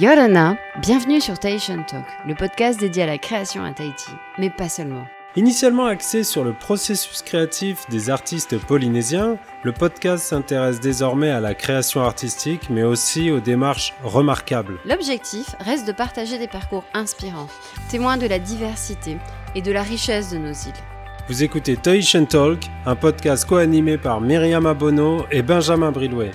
[0.00, 4.68] Yorana, bienvenue sur Tahitian Talk, le podcast dédié à la création à Tahiti, mais pas
[4.68, 5.04] seulement.
[5.34, 11.56] Initialement axé sur le processus créatif des artistes polynésiens, le podcast s'intéresse désormais à la
[11.56, 14.78] création artistique, mais aussi aux démarches remarquables.
[14.84, 17.48] L'objectif reste de partager des parcours inspirants,
[17.90, 19.16] témoins de la diversité
[19.56, 20.84] et de la richesse de nos îles.
[21.28, 26.30] Vous écoutez Tahitian Talk, un podcast co-animé par Myriam Abono et Benjamin Bridway.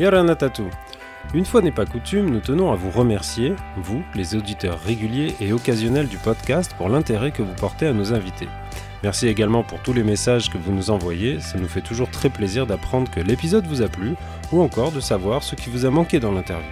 [0.00, 0.62] Yaranatatu.
[1.34, 5.52] Une fois n'est pas coutume, nous tenons à vous remercier, vous, les auditeurs réguliers et
[5.52, 8.48] occasionnels du podcast, pour l'intérêt que vous portez à nos invités.
[9.02, 12.30] Merci également pour tous les messages que vous nous envoyez, ça nous fait toujours très
[12.30, 14.14] plaisir d'apprendre que l'épisode vous a plu,
[14.52, 16.70] ou encore de savoir ce qui vous a manqué dans l'interview.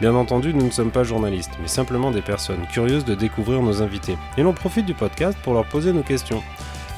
[0.00, 3.82] Bien entendu, nous ne sommes pas journalistes, mais simplement des personnes curieuses de découvrir nos
[3.82, 6.42] invités, et l'on profite du podcast pour leur poser nos questions.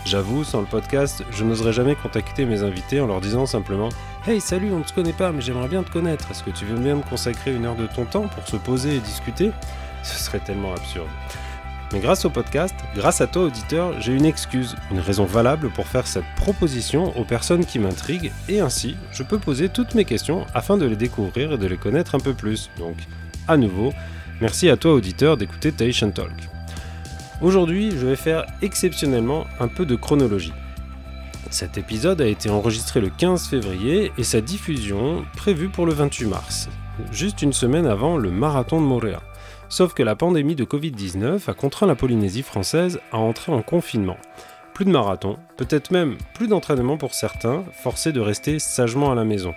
[0.07, 3.89] J'avoue, sans le podcast, je n'oserais jamais contacter mes invités en leur disant simplement
[4.25, 6.31] Hey, salut, on ne se connaît pas, mais j'aimerais bien te connaître.
[6.31, 8.95] Est-ce que tu veux bien me consacrer une heure de ton temps pour se poser
[8.95, 9.51] et discuter?
[10.05, 11.09] Ce serait tellement absurde.
[11.93, 15.89] Mais grâce au podcast, grâce à toi auditeur, j'ai une excuse, une raison valable pour
[15.89, 20.47] faire cette proposition aux personnes qui m'intriguent et ainsi je peux poser toutes mes questions
[20.55, 22.71] afin de les découvrir et de les connaître un peu plus.
[22.79, 22.97] Donc,
[23.49, 23.93] à nouveau,
[24.41, 26.56] merci à toi auditeur d'écouter Tahitian Talk.
[27.43, 30.55] Aujourd'hui, je vais faire exceptionnellement un peu de chronologie.
[31.51, 36.27] Cet épisode a été enregistré le 15 février et sa diffusion prévue pour le 28
[36.27, 36.71] mars,
[37.13, 39.21] juste une semaine avant le marathon de Montréal.
[39.69, 44.17] Sauf que la pandémie de Covid-19 a contraint la Polynésie française à entrer en confinement.
[44.73, 49.25] Plus de marathon, peut-être même plus d'entraînement pour certains, forcés de rester sagement à la
[49.25, 49.55] maison.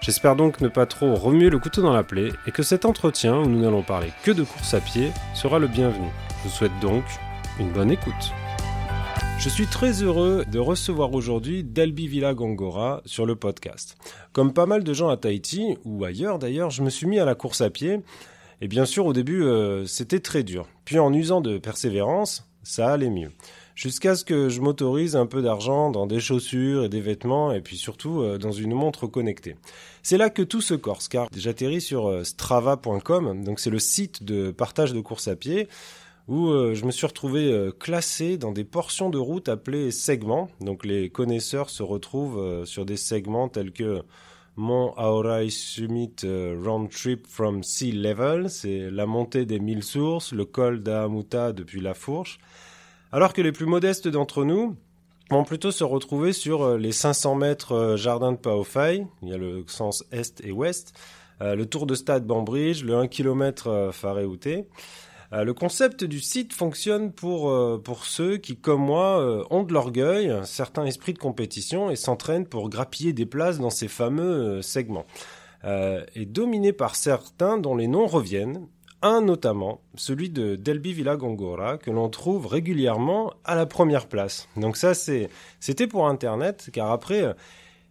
[0.00, 3.36] J'espère donc ne pas trop remuer le couteau dans la plaie et que cet entretien
[3.36, 6.06] où nous n'allons parler que de course à pied sera le bienvenu.
[6.38, 7.02] Je vous souhaite donc
[7.58, 8.32] une bonne écoute.
[9.40, 13.96] Je suis très heureux de recevoir aujourd'hui Delby Villa Gongora sur le podcast.
[14.32, 17.24] Comme pas mal de gens à Tahiti, ou ailleurs d'ailleurs, je me suis mis à
[17.24, 18.02] la course à pied.
[18.60, 20.68] Et bien sûr, au début, euh, c'était très dur.
[20.84, 23.32] Puis en usant de persévérance, ça allait mieux.
[23.74, 27.60] Jusqu'à ce que je m'autorise un peu d'argent dans des chaussures et des vêtements, et
[27.60, 29.56] puis surtout euh, dans une montre connectée.
[30.04, 34.22] C'est là que tout se corse, car j'atterris sur euh, strava.com, donc c'est le site
[34.22, 35.68] de partage de course à pied
[36.28, 40.48] où euh, je me suis retrouvé euh, classé dans des portions de route appelées segments.
[40.60, 44.02] Donc les connaisseurs se retrouvent euh, sur des segments tels que
[44.56, 50.44] Mont Aorai Summit Round Trip from Sea Level, c'est la montée des mille sources, le
[50.44, 52.40] col d'Ahamuta depuis la Fourche,
[53.12, 54.74] alors que les plus modestes d'entre nous
[55.30, 59.62] vont plutôt se retrouver sur les 500 mètres jardin de Paofai, il y a le
[59.68, 60.92] sens est et ouest,
[61.40, 64.66] le tour de stade Bambridge, le 1 km Faréouté.
[65.32, 69.62] Euh, le concept du site fonctionne pour, euh, pour ceux qui, comme moi, euh, ont
[69.62, 73.88] de l'orgueil, un certain esprit de compétition et s'entraînent pour grappiller des places dans ces
[73.88, 75.06] fameux segments.
[76.14, 78.68] et dominé par certains dont les noms reviennent,
[79.02, 84.48] un notamment, celui de Delby Villa Gongora, que l'on trouve régulièrement à la première place.
[84.56, 85.28] Donc ça, c'est,
[85.60, 87.34] c'était pour Internet, car après,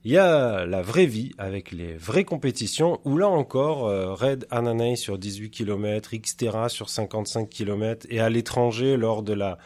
[0.07, 4.47] il y a la vraie vie avec les vraies compétitions où là encore, euh, Red
[4.51, 9.57] Ananay sur 18 km, Xterra sur 55 km et à l'étranger lors de la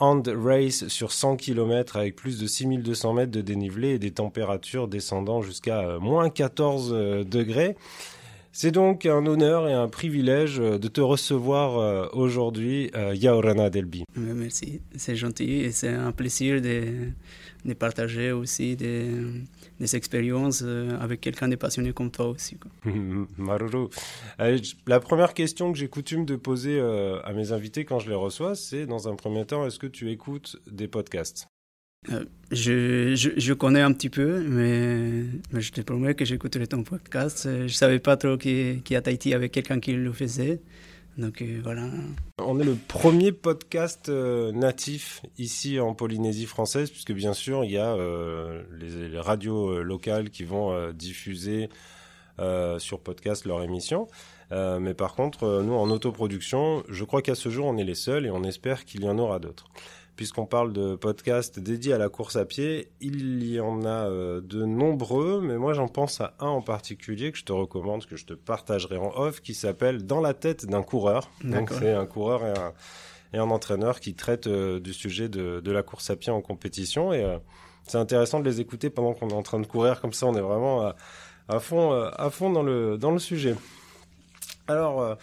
[0.00, 4.88] Hand Race sur 100 km avec plus de 6200 mètres de dénivelé et des températures
[4.88, 7.76] descendant jusqu'à euh, moins 14 euh, degrés.
[8.50, 14.04] C'est donc un honneur et un privilège de te recevoir aujourd'hui, Yaorana Delbi.
[14.14, 17.10] Merci, c'est gentil et c'est un plaisir de,
[17.64, 19.10] de partager aussi des
[19.80, 22.56] des expériences euh, avec quelqu'un de passionné comme toi aussi.
[23.38, 23.88] Maruru.
[24.86, 28.14] la première question que j'ai coutume de poser euh, à mes invités quand je les
[28.14, 31.48] reçois, c'est dans un premier temps, est-ce que tu écoutes des podcasts?
[32.12, 35.24] Euh, je, je, connais un petit peu, mais,
[35.58, 37.44] je te promets que j'écouterai ton podcast.
[37.44, 40.60] Je ne savais pas trop qu'il y a Tahiti avec quelqu'un qui le faisait.
[41.18, 41.62] Euh.
[42.38, 47.72] On est le premier podcast euh, natif ici en Polynésie française, puisque bien sûr il
[47.72, 51.68] y a euh, les, radios locales qui vont diffuser
[52.78, 54.08] sur podcast leur émission.
[54.50, 58.26] mais par contre, nous en autoproduction, je crois qu'à ce jour on est les seuls
[58.26, 59.66] et on espère qu'il y en aura d'autres
[60.16, 64.40] puisqu'on parle de podcasts dédiés à la course à pied, il y en a euh,
[64.40, 68.16] de nombreux, mais moi j'en pense à un en particulier que je te recommande, que
[68.16, 71.30] je te partagerai en off, qui s'appelle Dans la tête d'un coureur.
[71.42, 72.72] Donc c'est un coureur et un,
[73.32, 76.40] et un entraîneur qui traite euh, du sujet de, de, la course à pied en
[76.40, 77.12] compétition.
[77.12, 77.38] Et euh,
[77.86, 80.34] c'est intéressant de les écouter pendant qu'on est en train de courir, comme ça on
[80.34, 80.96] est vraiment à,
[81.48, 83.56] à fond, à fond dans, le, dans le sujet.
[84.68, 85.16] Alors...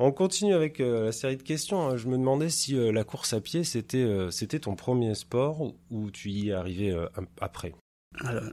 [0.00, 1.88] On continue avec euh, la série de questions.
[1.88, 1.96] Hein.
[1.96, 4.30] Je me demandais si euh, la course à pied, c'était euh,
[4.60, 6.96] ton premier sport ou tu y es arrivé
[7.40, 7.72] après?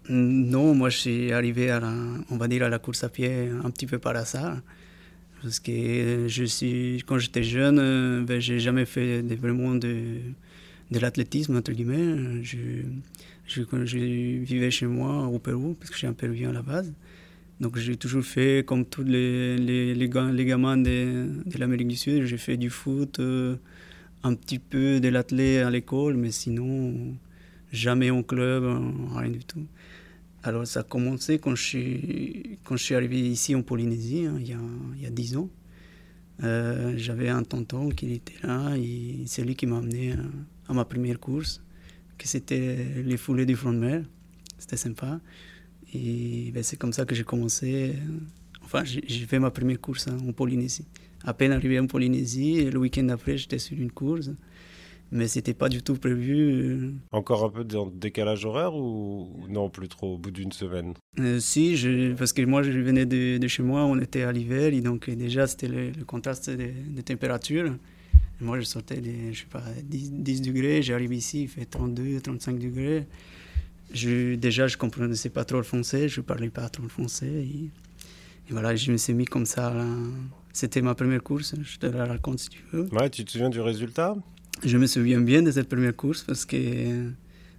[0.09, 1.93] Non, moi je suis arrivé à la,
[2.31, 4.57] on va dire à la course à pied un petit peu par hasard.
[5.41, 10.17] Parce que je suis, quand j'étais jeune, ben, j'ai jamais fait vraiment de,
[10.91, 12.43] de l'athlétisme, entre guillemets.
[12.43, 12.83] Je
[14.45, 16.93] vivais chez moi au Pérou, parce que je suis un Péruvien à la base.
[17.61, 21.95] Donc j'ai toujours fait, comme tous les, les, les, les gamins de, de l'Amérique du
[21.95, 23.55] Sud, j'ai fait du foot, euh,
[24.23, 27.15] un petit peu de l'athlète à l'école, mais sinon,
[27.71, 28.63] jamais en club,
[29.15, 29.67] rien du tout.
[30.41, 34.37] Alors ça a commencé quand je suis, quand je suis arrivé ici en Polynésie, hein,
[34.39, 34.59] il, y a,
[34.95, 35.49] il y a 10 ans.
[36.41, 40.73] Euh, J'avais un tonton qui était là et c'est lui qui m'a amené à, à,
[40.73, 41.61] ma première course,
[42.17, 44.03] que c'était les foulées du front de mer.
[44.57, 45.19] C'était sympa.
[45.93, 47.93] Et ben, c'est comme ça que j'ai commencé.
[48.63, 50.85] Enfin, j'ai fait ma première course hein, en Polynésie.
[51.23, 54.31] À peine arrivé en Polynésie, le week-end après, j'étais sur une course
[55.11, 56.93] mais c'était pas du tout prévu.
[57.11, 60.93] Encore un peu de décalage horaire ou non, plus trop, au bout d'une semaine?
[61.19, 64.31] Euh, Si, je, parce que moi je venais de, de, chez moi, on était à
[64.31, 67.75] l'hiver, et donc déjà c'était le, contraste des de températures.
[68.39, 72.21] moi je sortais des, je sais pas, 10, 10 degrés, j'arrive ici, il fait 32,
[72.21, 73.05] 35 degrés.
[73.93, 77.27] Je, déjà je comprenais pas trop le français, je parlais pas trop le français.
[77.27, 77.69] Et,
[78.49, 79.73] voilà, je me suis mis comme ça.
[80.53, 82.87] C'était ma première course, je te la raconte si tu veux.
[82.93, 84.15] Ouais, tu te souviens du résultat?
[84.63, 86.57] Je me souviens bien de cette première course parce que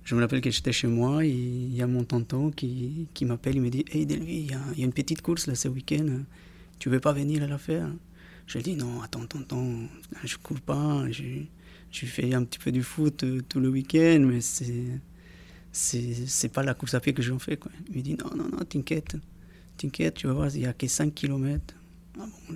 [0.05, 3.25] je me rappelle que j'étais chez moi et il y a mon tonton qui, qui
[3.25, 5.69] m'appelle, il me dit Hey Delvi, il y, y, a une petite course là ce
[5.69, 6.07] week-end,
[6.79, 7.89] tu veux pas venir à la faire?
[8.47, 9.89] Je lui dis Non, attends, tonton,
[10.25, 11.25] je cours pas, je,
[11.91, 15.01] je fais un petit peu du foot euh, tout le week-end, mais c'est.
[15.73, 17.57] C'est pas la course à pied que j'en fais.
[17.57, 17.73] Quoi.
[17.89, 19.17] Il me dit Non, non, non, t'inquiète,
[19.77, 21.75] t'inquiète, tu vas voir, il n'y a que 5 km.
[22.19, 22.55] Ah bon,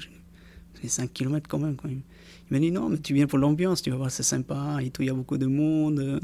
[0.81, 1.77] c'est 5 km quand même.
[1.77, 1.91] Quoi.
[1.91, 2.03] Il
[2.51, 5.03] m'a dit non, mais tu viens pour l'ambiance, tu vas voir, c'est sympa, et tout,
[5.03, 6.21] il y a beaucoup de monde, euh,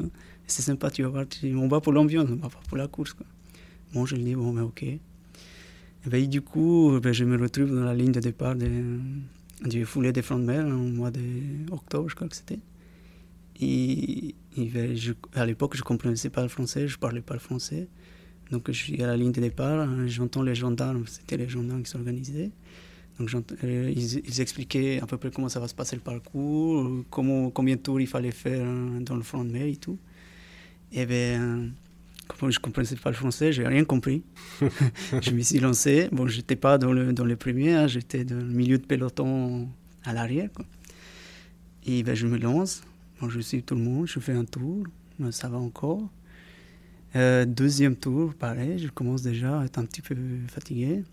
[0.46, 3.12] c'est sympa, tu vas voir, on va pour l'ambiance, on va pas pour la course.
[3.12, 3.26] Quoi.
[3.92, 4.82] Bon, je lui dis, bon, mais ok.
[4.84, 5.00] Et
[6.06, 10.22] ben, du coup, ben, je me retrouve dans la ligne de départ du foulée des
[10.22, 12.60] fronts de mer, au mois d'octobre, je crois que c'était.
[13.60, 17.34] Et, et je, à l'époque, je ne comprenais pas le français, je ne parlais pas
[17.34, 17.88] le français.
[18.50, 21.90] Donc, je suis à la ligne de départ, j'entends les gendarmes, c'était les gendarmes qui
[21.90, 22.50] s'organisaient.
[23.18, 23.30] Donc,
[23.64, 27.76] euh, ils, expliquaient à peu près comment ça va se passer le parcours, comment, combien
[27.76, 29.98] de tours il fallait faire hein, dans le front de mer et tout.
[30.92, 31.70] Et bien,
[32.38, 34.22] comme je ne comprenais pas le français, je n'ai rien compris.
[35.22, 36.08] je me suis lancé.
[36.12, 38.84] Bon, je n'étais pas dans, le, dans les premiers, hein, j'étais dans le milieu de
[38.84, 39.68] peloton
[40.04, 40.50] à l'arrière.
[41.86, 42.82] Et ben, je me lance.
[43.22, 44.82] Bon, je suis tout le monde, je fais un tour,
[45.30, 46.10] ça va encore.
[47.14, 50.16] Euh, deuxième tour, pareil, je commence déjà à être un petit peu
[50.48, 51.04] fatigué.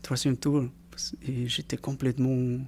[0.00, 0.66] Troisième tour,
[1.46, 2.60] j'étais complètement,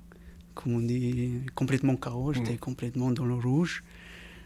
[0.53, 1.97] comme on dit, complètement
[2.33, 2.59] j'étais mm.
[2.59, 3.85] complètement dans le rouge.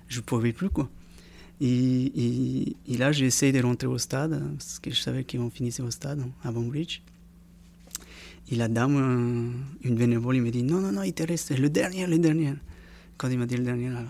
[0.08, 0.90] Je ne pouvais plus, quoi.
[1.62, 5.82] Et, et, là, j'ai essayé de rentrer au stade, parce que je savais qu'on finissait
[5.82, 7.00] au stade, à Bombridge.
[8.50, 11.58] Et la dame, euh, une bénévole, il me dit Non, non, non, il te reste
[11.58, 12.52] le dernier, le dernier.
[13.22, 14.02] Quand il m'a dit le dernier, là,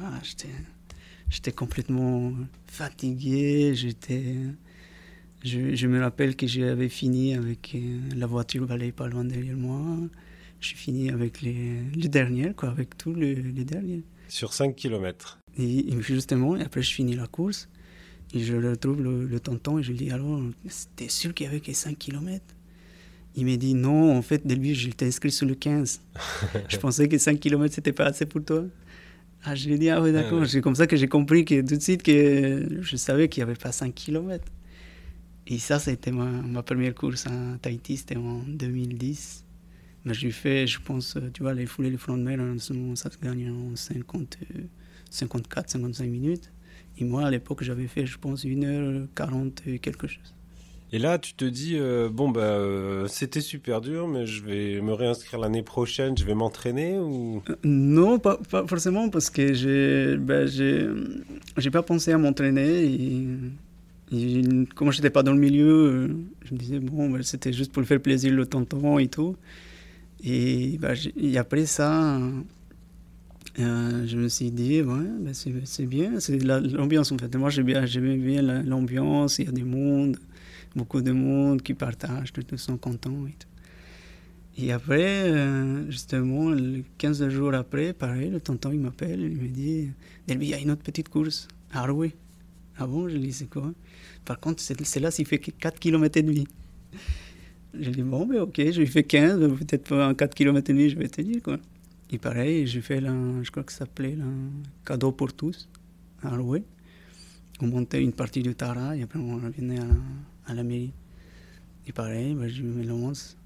[1.29, 2.33] j'étais complètement
[2.67, 4.37] fatigué, j'étais
[5.45, 9.99] je, me rappelle que j'avais fini avec euh, la voiture allait pas loin derrière moi.
[10.63, 14.03] J'ai fini avec les, les derniers, quoi, avec tous les, les derniers.
[14.29, 15.41] Sur 5 km.
[15.59, 17.69] Et, justement, et après je finis la course.
[18.33, 20.41] Et je retrouve le, tonton et je lui dis Alors,
[20.97, 22.43] t'es sûr qu'il y avait que 5 km
[23.37, 26.01] Il m'a dit Non, en fait, de lui, j'étais inscrit sur le 15.
[26.71, 28.65] je pensais que 5 km, c'était pas assez pour toi.
[29.45, 30.47] Ah, je lui ai dit Ah, oui, d'accord.
[30.47, 33.51] C'est comme ça que j'ai compris que tout de suite que je savais qu'il n'y
[33.51, 34.45] avait pas 5 km.
[35.49, 37.31] Et ça, c'était ma, ma, première course à
[37.61, 39.45] Tahiti, c'était en 2010.
[40.05, 43.19] Mais j'ai fait, je pense, tu vois, les foulées, les flancs de mer, ça se
[43.19, 44.39] gagne en 50,
[45.11, 46.53] 54, 55 minutes.
[46.99, 50.35] Et moi, à l'époque, j'avais fait, je pense, 1h40 et quelque chose.
[50.95, 54.83] Et là, tu te dis, euh, bon, bah, euh, c'était super dur, mais je vais
[54.83, 57.43] me réinscrire l'année prochaine, je vais m'entraîner ou...
[57.49, 60.19] Euh, non, pas, forcément, parce que j'ai
[61.57, 62.85] j'ai pas pensé à m'entraîner.
[62.85, 63.27] Et
[64.15, 64.43] et
[64.75, 66.09] comme je n'étais pas dans le milieu,
[66.45, 69.37] je me disais, bon, ben, c'était juste pour le faire plaisir le tonton et tout.
[70.23, 70.93] Et, bah,
[71.39, 72.21] après ça,
[73.57, 77.35] je me suis dit, ouais, ben, c'est bien, c'est l'ambiance en fait.
[77.35, 80.19] Moi, bien, bien l'ambiance, il y a du monde,
[80.75, 83.49] beaucoup de monde qui partagent, tout sont contents et tout.
[84.59, 86.55] Et après, euh, justement,
[86.99, 89.91] 15 jours après, pareil, le tonton il m'appelle, il me dit,
[90.29, 92.15] il y a une autre petite course à Haroué.
[92.77, 93.09] Ah bon?
[93.09, 93.73] Je lui dis, c'est quoi?
[94.25, 96.47] Par contre, c'est là s'il fait 4 km et demi.
[97.75, 100.71] Je lui dis, bon, ben ok, je lui fais 15, peut-être pas en 4 km
[100.71, 101.59] et demi, je vais te dire, quoi.
[102.11, 104.51] Et pareil, j'ai fait, là, je crois que ça s'appelait un
[104.85, 105.69] cadeau pour tous,
[106.23, 106.63] à Aroué.
[107.63, 109.95] On montait une partie du Tara et après on revenait à la
[110.63, 110.93] mairie.
[111.87, 113.37] Et pareil, bah, je me lance.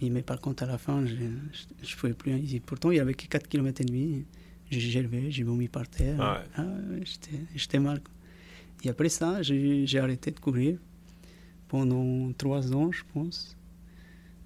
[0.00, 2.54] Et, mais par contre, à la fin, je ne pouvais plus.
[2.54, 4.24] Et pourtant, il y avait que 4 km et demi.
[4.70, 6.16] J'ai gelé, j'ai vomi par terre.
[6.20, 6.64] Ah Ah,
[7.54, 8.00] J'étais mal.
[8.84, 10.78] Et après ça, j'ai arrêté de courir
[11.68, 13.56] pendant 3 ans, je pense.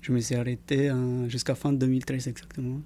[0.00, 2.80] Je me suis arrêté euh, jusqu'à fin 2013 exactement.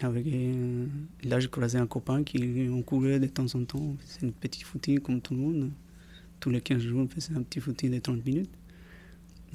[0.00, 0.86] Avec, euh,
[1.22, 3.96] là, j'ai croisé un copain qui on courait de temps en temps.
[4.04, 5.70] C'est une petite footing comme tout le monde.
[6.44, 8.50] Tous les 15 jours, on faisait un petit footing de 30 minutes.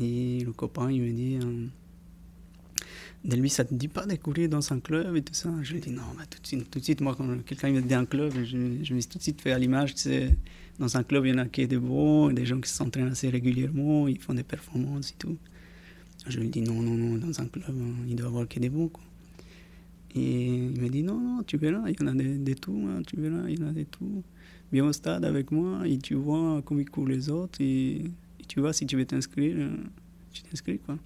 [0.02, 1.68] Et le copain, il me dit euh,
[3.24, 5.54] Delby, ça te dit pas de courir dans un club et tout ça?
[5.62, 7.82] Je lui dis Non, bah, tout, de suite, tout de suite, moi, quand quelqu'un me
[7.84, 9.94] dit un club, je, je me suis tout de suite fait à l'image.
[9.94, 10.32] Tu
[10.80, 13.10] dans un club, il y en a qui est des bons, des gens qui s'entraînent
[13.10, 15.38] assez régulièrement, ils font des performances et tout.
[16.26, 17.76] Je lui dis Non, non, non, dans un club,
[18.08, 18.88] il doit y avoir que des bons.
[18.88, 19.04] Quoi.
[20.16, 22.90] Et il me dit non, non, tu verras, il y en a des, des tout,
[22.90, 24.24] hein, tu verras, il y en a des tout.
[24.72, 28.04] Viens au stade avec moi et tu vois comment ils courent les autres et,
[28.48, 29.70] tu vois si tu veux t'inscrire, euh,
[30.32, 30.98] tu t'inscris quoi.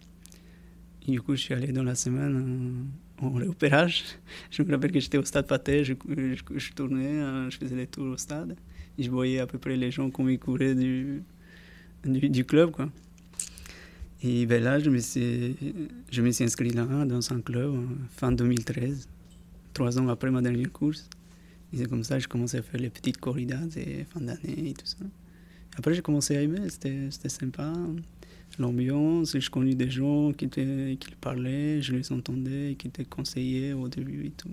[1.05, 2.87] Et du coup, je suis allé dans la semaine
[3.21, 4.03] euh, en réopérage.
[4.51, 5.93] Je me rappelle que j'étais au stade Pathé, je,
[6.55, 8.55] je, tournais, euh, je faisais les tours au stade
[8.97, 11.23] et je voyais à peu près les gens comment ils couraient du,
[12.05, 12.89] du, du club quoi.
[14.25, 15.57] Et ben là, je me, suis,
[16.09, 19.09] je me suis inscrit là, dans un club, en fin 2013,
[19.73, 21.09] trois ans après ma dernière course.
[21.73, 24.69] Et c'est comme ça que j'ai commencé à faire les petites corridas de fin d'année
[24.69, 24.97] et tout ça.
[25.75, 27.73] Après, j'ai commencé à aimer, c'était sympa.
[28.59, 33.73] L'ambiance, je connais des gens qui, étaient, qui parlaient, je les entendais, qui étaient conseillés
[33.73, 34.51] au début et tout.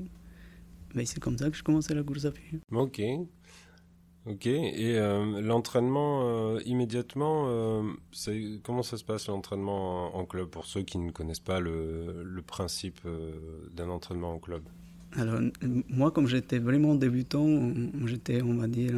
[0.94, 2.58] Ben, c'est comme ça que je commençais la course à pied.
[2.72, 3.02] Ok.
[4.26, 4.46] Ok.
[4.46, 7.82] Et euh, l'entraînement euh, immédiatement, euh,
[8.62, 12.22] comment ça se passe l'entraînement en, en club pour ceux qui ne connaissent pas le,
[12.24, 13.00] le principe
[13.74, 14.62] d'un entraînement en club?
[15.16, 15.40] Alors,
[15.88, 17.72] moi, comme j'étais vraiment débutant,
[18.06, 18.92] j'étais, on va dire,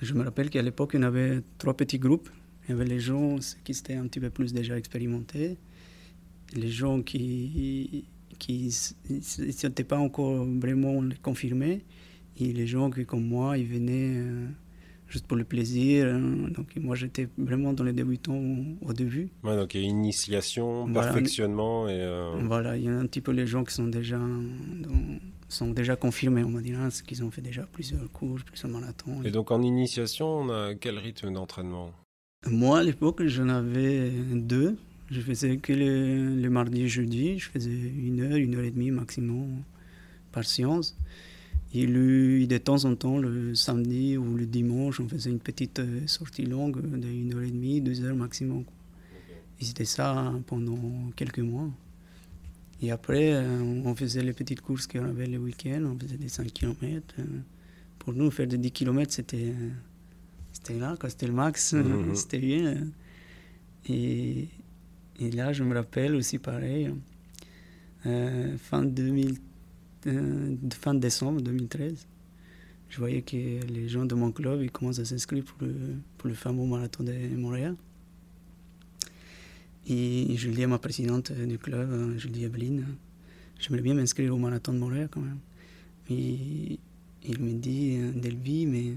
[0.00, 2.28] je me rappelle qu'à l'époque, on avait trois petits groupes.
[2.64, 5.56] Il y avait les gens qui étaient un petit peu plus déjà expérimentés,
[6.54, 8.04] les gens qui
[8.38, 8.74] qui
[9.38, 11.84] n'étaient pas encore vraiment confirmés,
[12.38, 14.46] et les gens qui, comme moi, ils venaient euh,
[15.12, 16.06] juste pour le plaisir.
[16.06, 16.48] hein.
[16.56, 18.40] Donc, moi, j'étais vraiment dans les débutants
[18.80, 19.28] au, début.
[19.44, 21.12] Ouais, donc il y a initiation, Voilà.
[21.12, 21.92] perfectionnement et.
[22.00, 25.70] euh, Voilà, il y a un petit peu les gens qui sont déjà, dans- sont
[25.70, 29.22] déjà confirmés, on va dire, hein, c'est qu'ils ont fait déjà plusieurs courses, plusieurs marathons.
[29.22, 31.92] Et donc en initiation, on a quel rythme d'entraînement?
[32.46, 34.76] Moi, à l'époque, j'en avais deux.
[35.10, 37.38] Je faisais que le, le mardi et jeudi.
[37.38, 37.70] Je faisais
[38.08, 39.62] une heure, une heure et demie maximum
[40.32, 40.96] par séance.
[41.74, 45.78] Et le, de temps en temps, le samedi ou le dimanche, on faisait une petite
[45.78, 48.64] euh, sortie longue de une heure et demie, deux heures maximum.
[48.64, 48.74] quoi.
[49.60, 50.76] Et c'était ça pendant
[51.16, 51.70] quelques mois.
[52.82, 55.84] Et après, euh, on faisait les petites courses qu'on avait le week-end.
[55.84, 57.14] On faisait des 5 km.
[58.00, 59.70] Pour nous, faire des 10 km, c'était euh,
[60.52, 61.74] c'était là, c'était le max.
[61.74, 62.14] Mhm.
[62.16, 62.88] c'était bien.
[63.88, 64.48] Et,
[65.20, 66.92] et là, je me rappelle aussi pareil,
[68.06, 69.36] euh, fin, 2000,
[70.06, 72.06] euh, fin décembre 2013,
[72.88, 75.74] je voyais que les gens de mon club ils commencent à s'inscrire pour le,
[76.18, 77.76] pour le fameux marathon de Montréal.
[79.88, 82.48] Et je dis à ma présidente du club, je dis à
[83.58, 85.38] j'aimerais bien m'inscrire au marathon de Montréal quand même.
[86.08, 88.96] Il me dit, euh, Delvi, mais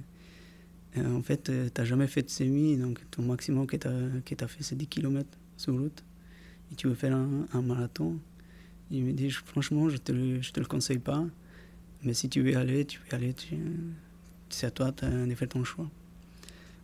[0.97, 4.47] euh, en fait, tu n'as jamais fait de semi, donc ton maximum que tu as,
[4.47, 6.03] fait, c'est 10 km sur route.
[6.71, 8.17] Et tu veux faire un marathon.
[8.91, 11.23] Il me dit, franchement, je ne te, je te le conseille pas,
[12.03, 13.33] mais si tu veux aller, tu peux aller,
[14.49, 15.89] c'est à toi de faire ton choix.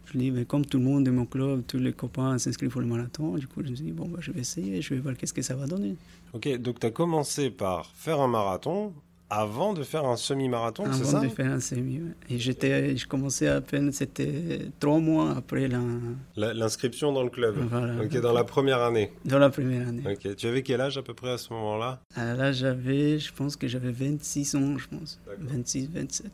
[0.05, 2.71] Je lui dis, mais comme tout le monde de mon club, tous les copains s'inscrivent
[2.71, 4.99] pour le marathon, du coup, je me dit, bon, bah, je vais essayer, je vais
[4.99, 5.95] voir qu'est-ce que ça va donner.
[6.33, 8.93] Ok, donc tu as commencé par faire un marathon
[9.33, 11.99] avant de faire un semi-marathon, c'est Avant ça de faire un semi.
[12.01, 12.11] ouais.
[12.29, 15.69] Et j'étais, je commençais à peine, c'était trois mois après
[16.35, 17.55] La- L'inscription dans le club.
[17.69, 18.03] Voilà.
[18.03, 19.13] Ok, dans la première année.
[19.23, 20.03] dans la première année.
[20.05, 23.31] Ok, tu avais quel âge à peu près à ce moment-là Ah, Là, j'avais, je
[23.33, 25.19] pense que j'avais 26 ans, je pense.
[25.25, 25.45] D'accord.
[25.47, 26.29] 26, 27.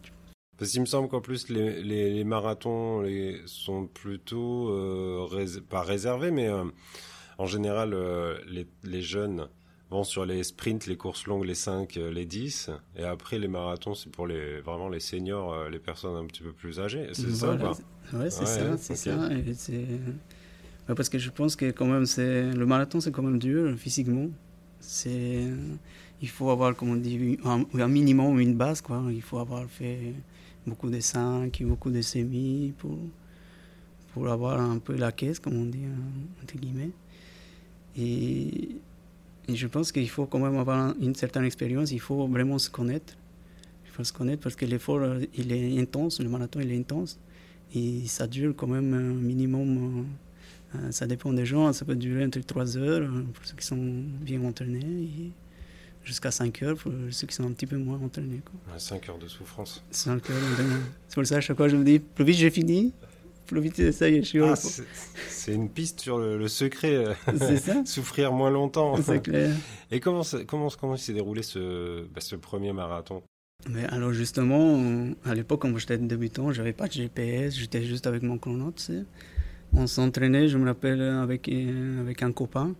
[0.57, 5.61] Parce qu'il me semble qu'en plus les, les, les marathons les, sont plutôt euh, rés-
[5.69, 6.63] pas réservés, mais euh,
[7.37, 8.39] en général euh,
[8.83, 9.49] les jeunes
[9.89, 13.47] vont sur les sprints, les courses longues, les 5, euh, les 10, et après les
[13.47, 17.09] marathons c'est pour les vraiment les seniors, euh, les personnes un petit peu plus âgées.
[17.13, 17.71] C'est ça pas
[18.13, 19.17] Ouais, c'est Ouais, ça, c'est ça.
[20.87, 23.77] Ouais, parce que je pense que quand même, c'est le marathon, c'est quand même dur
[23.77, 24.29] physiquement.
[24.79, 25.43] C'est,
[26.21, 29.03] il faut avoir, comme on dit, un, un minimum, une base, quoi.
[29.09, 30.13] Il faut avoir fait
[30.65, 32.97] beaucoup de 5 et beaucoup de semis pour,
[34.13, 36.91] pour avoir un peu la caisse, comme on dit, hein, entre guillemets.
[37.97, 38.77] Et,
[39.47, 42.69] et je pense qu'il faut quand même avoir une certaine expérience, il faut vraiment se
[42.69, 43.13] connaître.
[43.85, 46.77] Il faut se connaître parce que l'effort, euh, il est intense, le marathon, il est
[46.77, 47.19] intense.
[47.73, 50.05] Et ça dure quand même un minimum
[50.75, 53.65] Euh, ça dépend des gens, ça peut durer entre 3 heures euh, pour ceux qui
[53.65, 55.31] sont bien entraînés
[56.03, 58.41] jusqu'à 5 heures pour ceux qui sont un petit peu moins entraînés.
[58.43, 58.77] Quoi.
[58.77, 59.83] 5 heures de souffrance.
[59.91, 60.37] 5 heures
[61.07, 62.93] C'est pour ça à chaque fois je me dis, plus vite j'ai fini,
[64.43, 66.95] ah, C'est une piste sur le, secret.
[66.95, 67.81] Euh, c'est ça.
[67.85, 68.95] Souffrir moins longtemps.
[69.01, 69.55] C'est clair.
[69.91, 73.23] Et comment, comment, comment s'est déroulé ce, bah, ce premier marathon?
[73.69, 74.79] Mais alors justement,
[75.25, 78.91] à l'époque, quand j'étais débutant, j'avais pas de GPS, j'étais juste avec mon chronote.
[79.73, 82.73] On s'entraînait, je me rappelle, avec, euh, avec un copain.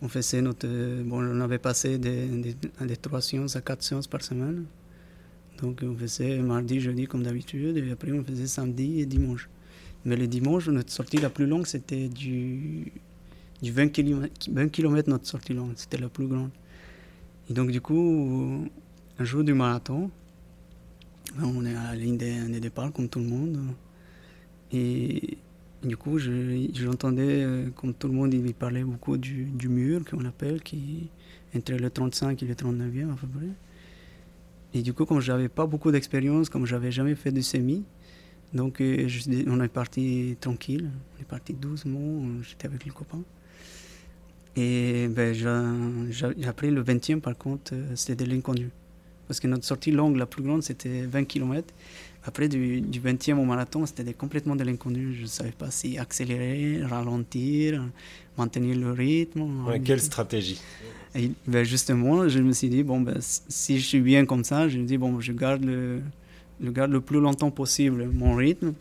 [0.00, 0.66] On faisait notre,
[1.02, 4.66] bon, on avait passé des, des, des 3 séances à 4 séances par semaine.
[5.60, 9.48] Donc on faisait mardi, jeudi comme d'habitude, et après on faisait samedi et dimanche.
[10.04, 12.92] Mais le dimanche, notre sortie la plus longue, c'était du,
[13.62, 16.50] du 20 km, 20 km notre sortie longue, c'était la plus grande.
[17.48, 18.66] Et donc du coup,
[19.18, 20.10] un jour du marathon,
[21.42, 23.58] on est à la ligne des, départ comme tout le monde.
[24.72, 25.38] Et
[25.82, 30.24] du coup, j'entendais, euh, comme tout le monde, il parlait beaucoup du, du mur qu'on
[30.24, 31.08] appelle, qui
[31.56, 33.48] entre le 35 et le 39e à peu près.
[34.74, 37.84] Et du coup, comme j'avais pas beaucoup d'expérience, comme j'avais jamais fait de semi,
[38.54, 39.08] donc euh,
[39.48, 43.20] on est parti tranquille, on est parti doucement, j'étais avec le copain.
[44.56, 45.34] Et ben,
[46.46, 48.70] après le 20e, par contre, euh, c'était de l'inconnu.
[49.26, 51.74] Parce que notre sortie longue, la plus grande, c'était 20 km.
[52.26, 55.14] Après, du, 20e au marathon, c'était complètement de l'inconnu.
[55.14, 57.82] Je ne savais pas si accélérer, ralentir,
[58.38, 59.46] maintenir le rythme.
[59.84, 60.60] quelle stratégie
[61.14, 64.68] et, ben Justement, je me suis dit, bon, ben, si je suis bien comme ça,
[64.68, 66.00] je me dis, bon, je garde le,
[66.62, 68.74] je garde le plus longtemps possible mon rythme.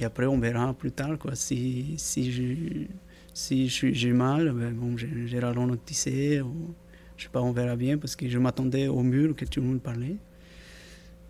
[0.00, 1.18] Et après, on verra plus tard.
[1.18, 1.34] Quoi.
[1.34, 2.88] Si, si j'ai
[3.34, 6.40] si j'ai mal, ben, bon, j'ai ralenti.
[6.40, 6.74] Ou,
[7.16, 9.66] je sais pas, on verra bien parce que je m'attendais au mur que tout le
[9.66, 10.16] monde parlait.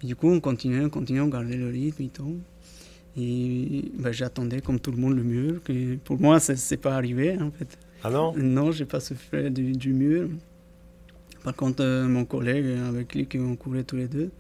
[0.03, 2.39] du coup, on continuait, on continuait, on gardait le rythme et tout.
[3.17, 5.63] Et ben, j'attendais comme tout le monde le mur.
[5.63, 7.79] Que pour moi, ça n'est pas arrivé en fait.
[8.03, 8.35] Ah non?
[8.37, 10.29] Non, j'ai pas souffert du, du, mur.
[11.45, 14.31] Par contre, euh, mon collègue avec lui, on courait tous les deux,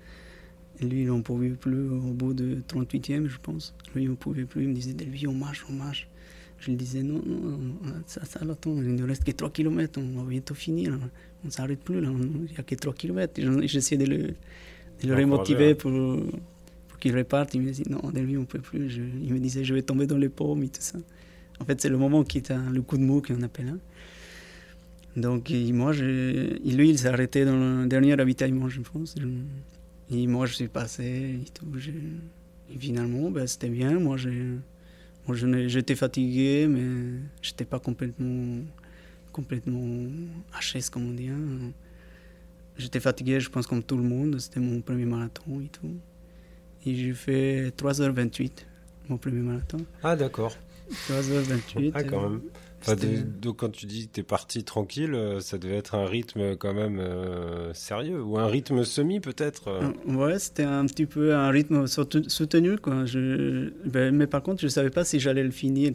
[0.82, 3.74] lui, il n'en pouvait plus au bout de 38e, je pense.
[3.94, 4.62] Lui, il ne pouvait plus.
[4.62, 6.08] Il me disait, Delvi, on marche, on marche.
[6.58, 7.58] Je lui disais, non, non,
[8.06, 10.98] ça, ça, attends, il ne reste que 3 km, on va bientôt finir
[11.42, 13.40] on ne s'arrête plus, là, il n'y a que 3 km.
[13.64, 15.92] J'essaie de le, de le remotiver pour,
[16.88, 17.54] pour qu'il reparte.
[17.54, 19.00] Il me dit non, de lui, on ne peut plus.
[19.22, 20.98] il me disait je vais tomber dans les pommes et tout ça.
[21.60, 23.68] En fait, c'est le moment qui est le coup de mou qu'on appelle.
[23.68, 23.78] Hein.
[25.16, 29.14] Donc, moi, je, lui, il s'est arrêté dans le dernier ravitaillement, je pense.
[30.10, 31.66] Et moi, je suis passé et tout.
[32.68, 33.98] et finalement, ben, c'était bien.
[34.00, 38.62] Moi, j'étais fatigué, mais je n'étais pas complètement
[39.32, 40.08] complètement
[40.52, 41.28] HS, comme on dit.
[41.28, 41.72] Hein.
[42.76, 44.38] J'étais fatigué, je pense, comme tout le monde.
[44.40, 45.94] C'était mon premier marathon et tout.
[46.84, 48.50] Et j'ai fait 3h28,
[49.08, 49.78] mon premier marathon.
[50.02, 50.56] Ah, d'accord.
[51.08, 51.92] 3h28.
[51.94, 52.40] ah, quand même
[53.40, 56.56] donc quand tu dis que tu es parti tranquille, euh, ça devait être un rythme
[56.56, 59.92] quand même euh, sérieux ou un rythme semi peut-être euh.
[60.06, 62.78] Ouais, c'était un petit peu un rythme soutenu.
[62.78, 63.04] Quoi.
[63.04, 65.92] Je, ben, mais par contre, je ne savais pas si j'allais le finir.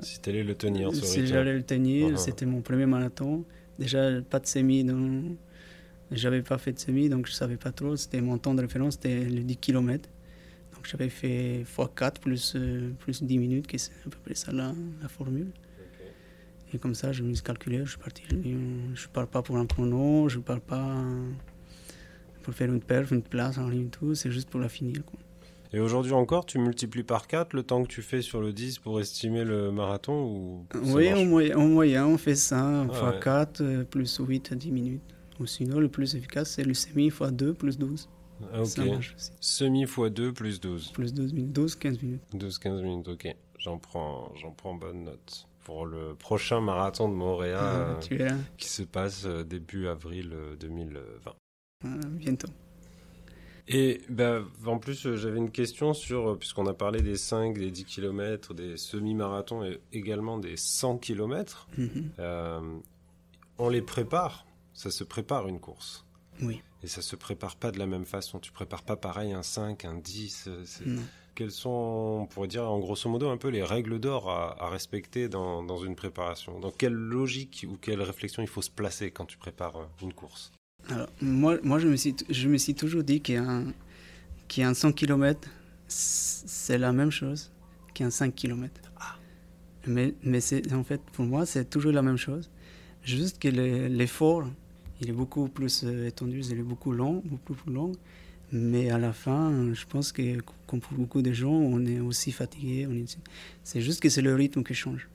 [0.00, 2.16] Si tu allais le tenir ce Si j'allais le tenir, uh-huh.
[2.16, 3.44] c'était mon premier marathon.
[3.78, 4.84] Déjà, pas de semi.
[4.84, 5.36] Donc...
[6.10, 7.96] J'avais pas fait de semi, donc je ne savais pas trop.
[7.96, 10.08] C'était mon temps de référence, c'était le 10 km.
[10.74, 12.56] Donc j'avais fait x4 plus,
[12.98, 15.50] plus 10 minutes, qui c'est à peu près ça la, la formule.
[16.74, 18.24] Et comme ça, je me suis calculé, je suis parti.
[18.28, 21.04] Je ne parle pas pour un chrono, je ne parle pas
[22.42, 24.16] pour faire une perf, une place en ligne, tout.
[24.16, 25.00] C'est juste pour la finir.
[25.72, 28.78] Et aujourd'hui encore, tu multiplies par 4 le temps que tu fais sur le 10
[28.78, 33.60] pour estimer le marathon ou Oui, au moyen, moyen, on fait ça, ah fois 4
[33.60, 35.02] euh, plus 8 à 10 minutes.
[35.40, 38.08] Ou sinon, le plus efficace, c'est le semi fois 2 plus 12.
[38.52, 39.14] Ah, ok.
[39.40, 40.92] Semi fois 2 plus 12.
[40.92, 42.22] Plus 12 minutes, 12, 15 minutes.
[42.34, 43.36] 12, 15 minutes, ok.
[43.58, 48.68] J'en prends, j'en prends bonne note pour le prochain marathon de Montréal ah, euh, qui
[48.68, 51.00] se passe euh, début avril 2020.
[51.00, 51.34] Euh,
[51.84, 52.48] ah, bientôt.
[53.66, 57.86] Et ben, en plus, j'avais une question sur, puisqu'on a parlé des 5, des 10
[57.86, 62.82] km, des semi-marathons et également des 100 km, mhm.
[63.56, 66.04] on les prépare, ça se prépare une course.
[66.42, 66.60] Oui.
[66.82, 68.38] Et ça se prépare pas de la même façon.
[68.38, 70.50] Tu prépares pas pareil un 5, un 10.
[71.34, 75.28] Quelles sont, on pourrait dire en grosso modo, un peu les règles d'or à, respecter
[75.28, 79.24] dans, dans, une préparation Dans quelle logique ou quelle réflexion il faut se placer quand
[79.24, 80.52] tu prépares euh, une course?
[80.88, 83.72] Alors, moi, moi je, me suis, je me suis toujours dit qu'un
[84.58, 85.48] un 100 km,
[85.88, 87.50] c'est la même chose
[87.94, 88.80] qu'un 5 km.
[89.00, 89.16] Ah.
[89.86, 90.40] Mais, mais
[90.72, 92.50] en fait, pour moi, c'est toujours la même chose.
[93.02, 94.44] Juste que l'effort,
[95.00, 97.92] il est beaucoup plus euh, étendu, il est beaucoup long, beaucoup plus long.
[98.52, 102.30] Mais à la fin, je pense que, comme pour beaucoup de gens, on est aussi
[102.30, 102.88] fatigué.
[103.64, 105.08] C'est juste que c'est le rythme qui change.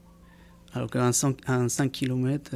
[0.74, 1.38] Alors qu'à 5,
[1.68, 2.52] 5 km,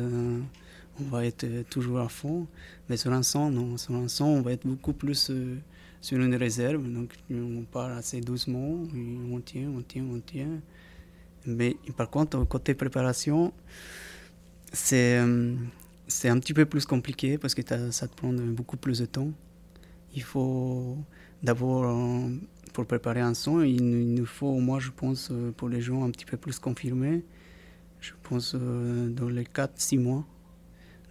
[1.00, 2.48] on va être toujours à fond.
[2.90, 3.78] Mais sur un 100, non.
[3.78, 5.32] Sur un 100, on va être beaucoup plus
[6.02, 6.86] sur une réserve.
[6.92, 8.84] Donc on part assez doucement,
[9.32, 10.60] on tient, on tient, on tient.
[11.46, 13.54] Mais par contre, côté préparation,
[14.72, 15.22] c'est
[16.08, 19.32] c'est un petit peu plus compliqué parce que ça te prend beaucoup plus de temps.
[20.16, 20.98] Il faut
[21.44, 21.86] d'abord,
[22.74, 26.10] pour préparer un son, il, nous faut, moi je pense, euh, pour les gens un
[26.10, 27.24] petit peu plus confirmés,
[28.00, 30.26] je pense euh, dans les 4-6 mois.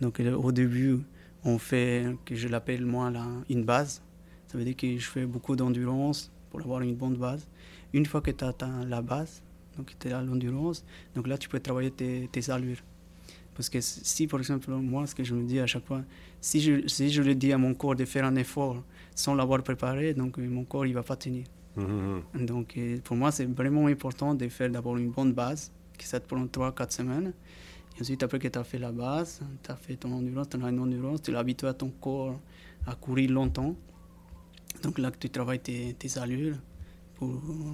[0.00, 0.98] Donc au début,
[1.44, 4.02] on fait, que je l'appelle moi, la, une base.
[4.48, 7.48] Ça veut dire que je fais beaucoup d'endurance pour avoir une bonne base.
[7.92, 9.42] Une fois que tu as atteint la base,
[9.76, 10.84] donc tu as l'endurance,
[11.14, 12.82] donc là tu peux travailler tes, tes allures.
[13.54, 16.02] Parce que si, par exemple, moi, ce que je me dis à chaque fois,
[16.40, 18.82] si je, si je le dis à mon corps de faire un effort
[19.14, 21.46] sans l'avoir préparé, donc euh, mon corps, il va pas tenir.
[21.76, 22.46] Mmh, mmh, mmh.
[22.46, 26.20] Donc, euh, pour moi, c'est vraiment important de faire d'abord une bonne base, qui ça
[26.20, 27.32] te prend 3-4 semaines.
[27.96, 30.62] Et ensuite, après que tu as fait la base, tu as fait ton endurance, tu
[30.62, 32.38] as une endurance, tu l'as habitué à ton corps
[32.86, 33.76] à courir longtemps.
[34.82, 36.56] Donc là, que tu travailles tes, tes allures.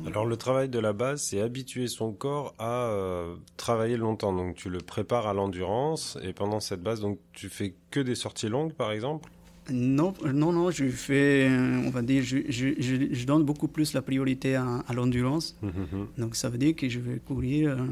[0.06, 4.32] Alors le travail de la base, c'est habituer son corps à euh, travailler longtemps.
[4.32, 8.14] Donc tu le prépares à l'endurance et pendant cette base, donc tu fais que des
[8.14, 9.30] sorties longues, par exemple?
[9.70, 13.92] Non, non, non, je fais, euh, on va dire, je, je, je, donne beaucoup plus
[13.92, 15.56] la priorité à, l'endurance.
[15.62, 16.08] Hum, hum, hum.
[16.16, 17.86] Donc ça veut dire que je vais courir, euh,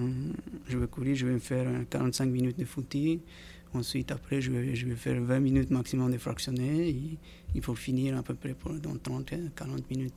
[0.68, 3.20] je vais courir, je vais faire 45 minutes de footing.
[3.74, 7.18] Ensuite, après, je vais, je vais faire 20 minutes maximum de fractionné.
[7.54, 10.14] il faut finir à peu près pour, dans 30, 40 minutes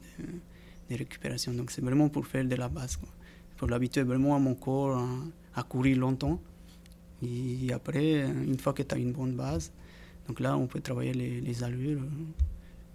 [0.89, 1.53] de récupération.
[1.53, 3.09] Donc c'est vraiment pour faire de la base, quoi.
[3.57, 5.05] pour l'habituer vraiment à mon corps
[5.55, 6.39] à, courir longtemps.
[7.21, 9.73] Et après, une fois que tu as une bonne base,
[10.29, 12.01] donc là on peut travailler les, les allures.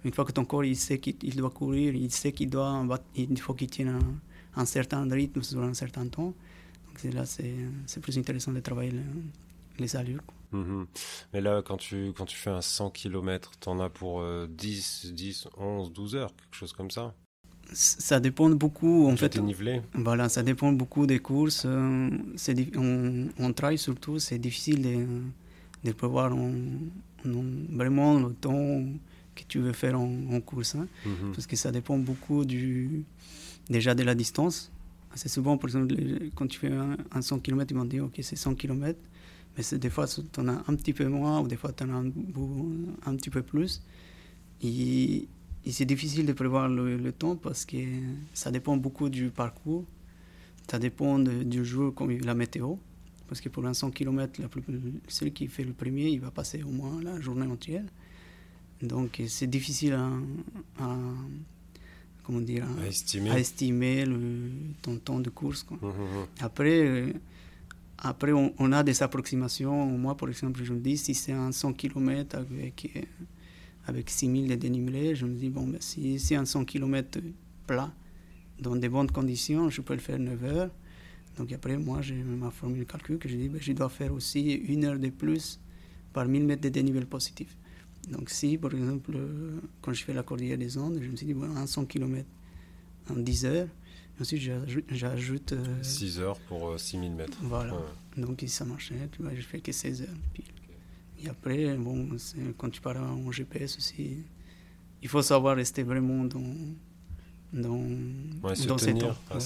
[0.04, 3.40] Une fois que ton corps il sait qu'il doit courir, il sait qu'il doit, il
[3.40, 3.98] faut qu'il tienne
[4.54, 6.32] un, certain rythme sur un certain temps.
[6.86, 8.92] Donc là c'est plus intéressant de travailler
[9.80, 10.22] les, allures.
[10.52, 10.86] Mhm.
[11.32, 15.12] Mais là, quand tu, quand tu fais un 100 km, tu en as pour 10,
[15.12, 17.14] 10, 11, 12 heures, quelque chose comme ça
[17.72, 19.08] ça dépend beaucoup.
[19.08, 19.80] En fait, nivelé.
[19.94, 21.64] Voilà, ça dépend beaucoup des courses.
[21.64, 22.10] Euh,
[22.76, 25.06] on, on travaille surtout, c'est difficile de,
[25.88, 26.32] de prévoir
[27.24, 28.82] vraiment le temps
[29.34, 30.74] que tu veux faire en, course.
[30.74, 30.86] Hein.
[31.04, 31.32] Mhm.
[31.32, 33.04] Parce que ça dépend beaucoup du,
[33.68, 34.70] déjà de la distance.
[35.12, 35.94] Assez souvent, par exemple,
[36.34, 38.98] quand tu fais un, 100 km, ils m'ont dit ok, c'est 100 km.
[39.56, 41.90] Mais des fois, tu en as un petit peu moins, ou des fois, tu en
[41.90, 42.10] as un,
[43.06, 43.82] un petit peu plus.
[44.62, 45.28] Et
[45.66, 47.76] et c'est difficile de prévoir le, temps parce que
[48.34, 49.84] ça dépend beaucoup du parcours.
[50.70, 52.76] Ça dépend du jour comme la météo.
[53.26, 54.40] Parce que pour un 100 km,
[55.08, 57.84] celui qui fait le premier, il va passer au moins la journée entière.
[58.82, 60.96] Donc c'est difficile à,
[62.22, 64.50] comment dire, à, estimer, à estimer le,
[64.82, 65.64] ton temps de course.
[65.70, 66.26] Hum, hum, hum.
[66.40, 67.14] Après,
[67.98, 69.86] après on, a des approximations.
[69.86, 73.06] Moi, par exemple, je me dis si c'est un 100 km avec
[73.86, 77.20] avec 6000 de dénivelé, je me dis, bon, ben, si c'est un 100 km
[77.66, 77.92] plat,
[78.58, 80.70] dans de bonnes conditions, je peux le faire 9 heures.
[81.36, 84.12] Donc après, moi, j'ai ma formule de calcul que je dis, ben, je dois faire
[84.12, 85.60] aussi une heure de plus
[86.12, 87.56] par 1000 mètres de dénivelé positif.
[88.10, 89.16] Donc si, par exemple,
[89.80, 92.26] quand je fais la cordillère des Andes, je me suis dit, bon, un 100 km
[93.10, 93.68] en 10 heures,
[94.20, 94.42] ensuite
[94.90, 95.54] j'ajoute...
[95.82, 97.38] 6 euh, heures pour 6000 euh, mètres.
[97.42, 97.74] Voilà.
[98.16, 100.08] Donc ça marchait, tu vois, je fais que 16 heures.
[100.32, 100.44] Puis,
[101.22, 102.08] et après, bon,
[102.58, 104.18] quand tu parles en GPS aussi,
[105.02, 106.42] il faut savoir rester vraiment dans,
[107.54, 107.78] dans,
[108.42, 109.14] ouais, dans ces temps.
[109.30, 109.38] Ah,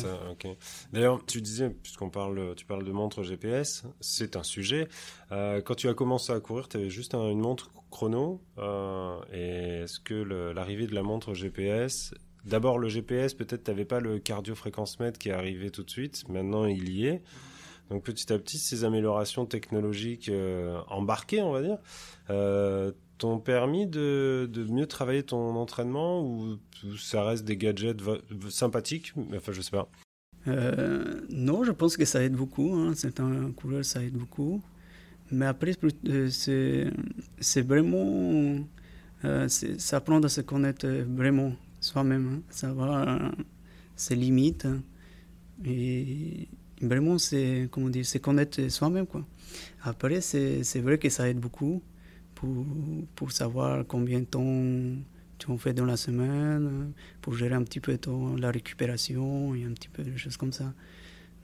[0.93, 4.89] D'ailleurs, tu disais, puisqu'on parle, tu parles de montre GPS, c'est un sujet.
[5.31, 8.41] Euh, quand tu as commencé à courir, tu avais juste une montre chrono.
[8.59, 10.15] Euh, et est-ce que
[10.55, 15.19] l'arrivée de la montre GPS, d'abord le GPS, peut-être tu n'avais pas le cardio-fréquence mètre
[15.19, 17.23] qui est arrivé tout de suite, maintenant il y est.
[17.91, 21.79] Donc petit à petit, ces améliorations technologiques euh, embarquées, on va dire,
[23.19, 26.59] t'ont permis de, mieux travailler ton entraînement ou
[26.97, 28.01] ça reste des gadgets
[28.49, 29.13] sympathiques?
[29.37, 29.89] Enfin, je sais pas.
[30.47, 32.75] Euh, non, je pense que ça aide beaucoup.
[32.75, 32.93] Hein.
[32.95, 34.63] C'est un coureur, ça aide beaucoup.
[35.31, 35.73] Mais après,
[36.31, 38.65] c'est vraiment.
[39.49, 42.43] ça apprend à se connaître vraiment soi-même, hein.
[42.51, 43.33] savoir
[43.97, 44.67] ses limites.
[45.65, 46.49] Et
[46.81, 49.07] vraiment, c'est comment dire, c'est connaître soi-même.
[49.07, 49.27] Quoi.
[49.83, 51.83] Après, c'est, c'est vrai que ça aide beaucoup
[53.15, 55.03] pour, savoir combien de temps
[55.39, 59.65] tu en fais dans la semaine, pour gérer un petit peu ton, la récupération et
[59.65, 60.73] un petit peu de choses comme ça.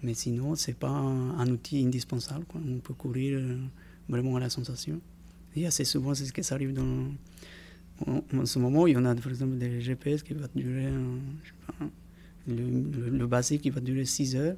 [0.03, 2.45] Mais sinon, c'est pas un, outil indispensable.
[2.45, 2.61] Quoi.
[2.67, 3.41] On peut courir
[4.09, 5.01] vraiment à la sensation.
[5.57, 7.09] Et assez souvent, c'est ce qui arrive dans.
[8.07, 10.89] En, ce moment, il y en a par exemple des GPS qui vont durer,
[11.45, 11.87] je sais pas,
[12.49, 14.57] le, le, le basique qui va durer 6 heures.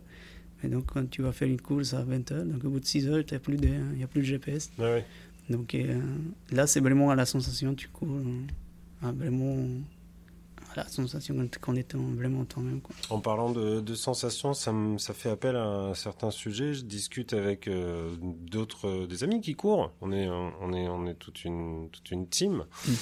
[0.65, 2.87] Et donc, quand tu vas faire une course à 20 heures, donc au bout de
[2.87, 4.71] 6 heures, il n'y a plus de GPS.
[4.79, 5.05] Ah ouais.
[5.51, 6.01] Donc euh,
[6.51, 8.09] là, c'est vraiment à la sensation, tu cours,
[9.03, 9.57] à vraiment
[10.73, 12.81] à la sensation qu'on est vraiment toi-même.
[13.11, 16.75] En parlant de, de sensations, ça, me, ça fait appel à un certain sujet.
[16.75, 19.93] Je discute avec euh, d'autres, euh, des amis qui courent.
[20.01, 22.65] On est, on est, on est toute une, toute une team.
[22.87, 22.95] Mhm.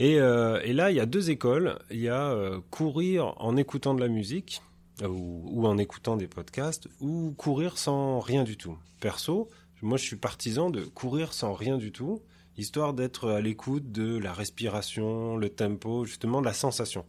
[0.00, 1.78] et, et, là, il y a deux écoles.
[1.90, 2.36] Il y a
[2.70, 4.60] courir en écoutant de la musique.
[5.02, 8.78] Ou, ou en écoutant des podcasts, ou courir sans rien du tout.
[9.00, 9.48] Perso,
[9.84, 12.22] moi, je suis partisan de courir sans rien du tout,
[12.56, 17.04] histoire d'être à l'écoute de la respiration, le tempo, justement de la sensation.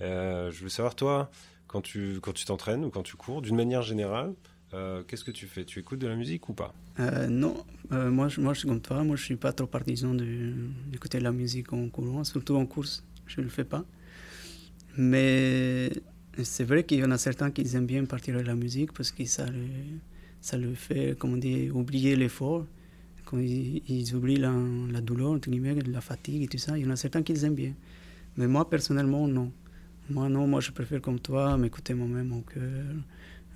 [0.00, 1.30] Euh, je veux savoir, toi,
[1.66, 4.32] quand tu quand tu t'entraînes ou quand tu cours, d'une manière générale,
[4.72, 5.64] euh, qu'est-ce que tu fais?
[5.64, 6.74] Tu écoutes de la musique ou pas?
[7.00, 10.14] Euh, Non, moi, je, moi je suis comme toi, moi je suis pas trop partisan
[10.14, 13.84] d'écouter de, la musique en courant, surtout en course, je ne le fais pas.
[14.96, 15.90] Mais
[16.42, 19.12] c'est vrai qu'il y en a certains qui aiment bien partir de la musique parce
[19.12, 19.44] que ça
[20.46, 22.66] ça le fait, comment dire, oublier l'effort.
[23.24, 24.52] Quand ils, oublient la,
[24.92, 27.32] la, douleur, entre guillemets, la fatigue et tout ça, il y en a certains qui
[27.44, 27.74] aiment bien.
[28.36, 29.50] Mais moi, personnellement, non.
[30.08, 32.62] Moi, non, moi, je préfère comme toi m'écouter moi-même, mon cœur,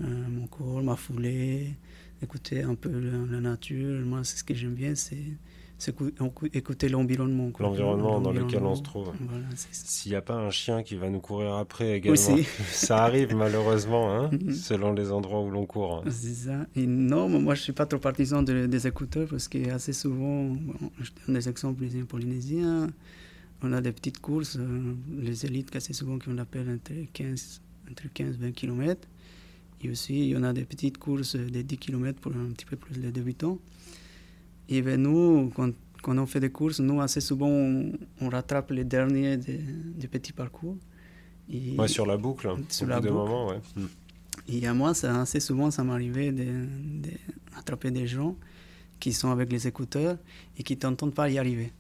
[0.01, 1.77] euh, mon corps, ma foulée,
[2.21, 4.05] écouter un peu la, la nature.
[4.05, 5.37] Moi, c'est ce que j'aime bien, c'est
[5.81, 5.97] c'est
[6.53, 7.51] écouter l'environnement.
[7.59, 9.13] L'environnement dans lequel on se trouve.
[9.73, 12.37] S'il n'y a pas un chien qui va nous courir après également,
[12.71, 14.53] ça arrive malheureusement, hein, mhm.
[14.53, 16.03] selon les endroits où l'on court.
[16.07, 16.11] Hein.
[16.11, 16.67] C'est ça.
[16.77, 20.55] Et non, moi je ne suis pas trop partisan des écouteurs parce que assez souvent,
[21.01, 22.89] je donne des exemples les polynésiens,
[23.63, 28.13] on a des petites courses, euh, les élites assez souvent qu'on appelle entre 15 entre
[28.13, 29.09] 15 20 km.
[29.83, 32.67] Et aussi, il y en a des petites courses de 10 km pour un petit
[32.67, 33.59] peu plus les débutants.
[34.71, 38.85] Et ben nous, quand, quand, on fait des courses, nous, assez souvent, on, rattrape les
[38.85, 40.77] derniers des, petits parcours.
[41.53, 43.13] Et ouais, sur la boucle, hein, sur la boucle.
[43.13, 43.61] Moment, ouais.
[43.77, 43.87] Hmm.
[44.49, 48.37] Et à moi, ça, assez souvent, ça m'arrivait d'attraper de, des gens
[49.01, 50.17] qui sont avec les écouteurs
[50.57, 51.73] et qui t'entendent pas y arriver.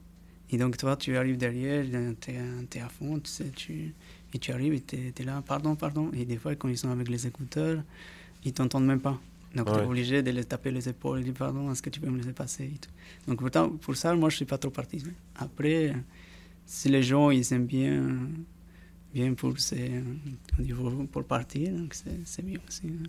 [0.50, 1.84] Et donc, toi, tu arrives derrière,
[2.20, 3.94] tu es, à fond, tu sais, tu,
[4.34, 6.10] et tu arrives et tu es, là, pardon, pardon.
[6.12, 7.82] Et des fois, quand ils sont avec les écouteurs,
[8.44, 9.20] ils t'entendent même pas.
[9.54, 12.00] Donc, tu es obligé de les taper les épaules et dire pardon, est-ce que tu
[12.00, 12.90] peux me laisser passer et tout.
[13.26, 15.10] Donc, pourtant, pour ça, moi, je ne suis pas trop partisan.
[15.36, 15.94] Après,
[16.64, 18.16] si les gens, ils aiment bien,
[19.12, 19.54] bien pour,
[21.10, 22.86] pour partir, donc c'est bien aussi.
[22.86, 23.08] Hein.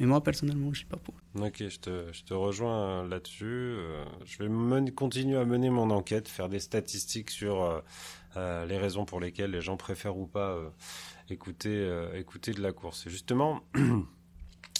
[0.00, 1.14] Mais moi, personnellement, je ne suis pas pour.
[1.38, 3.44] Ok, je te, je te rejoins là-dessus.
[3.44, 7.80] Euh, je vais continuer à mener mon enquête, faire des statistiques sur euh,
[8.36, 10.58] euh, les raisons pour lesquelles les gens préfèrent ou pas
[11.28, 13.06] écouter, écouter de la course.
[13.06, 13.60] Et justement,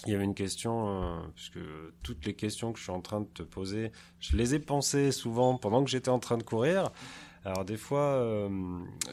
[0.06, 1.58] il y avait une question, euh, puisque
[2.02, 5.12] toutes les questions que je suis en train de te poser, je les ai pensées
[5.12, 6.90] souvent pendant que j'étais en train de courir.
[7.44, 8.48] Alors des fois, euh,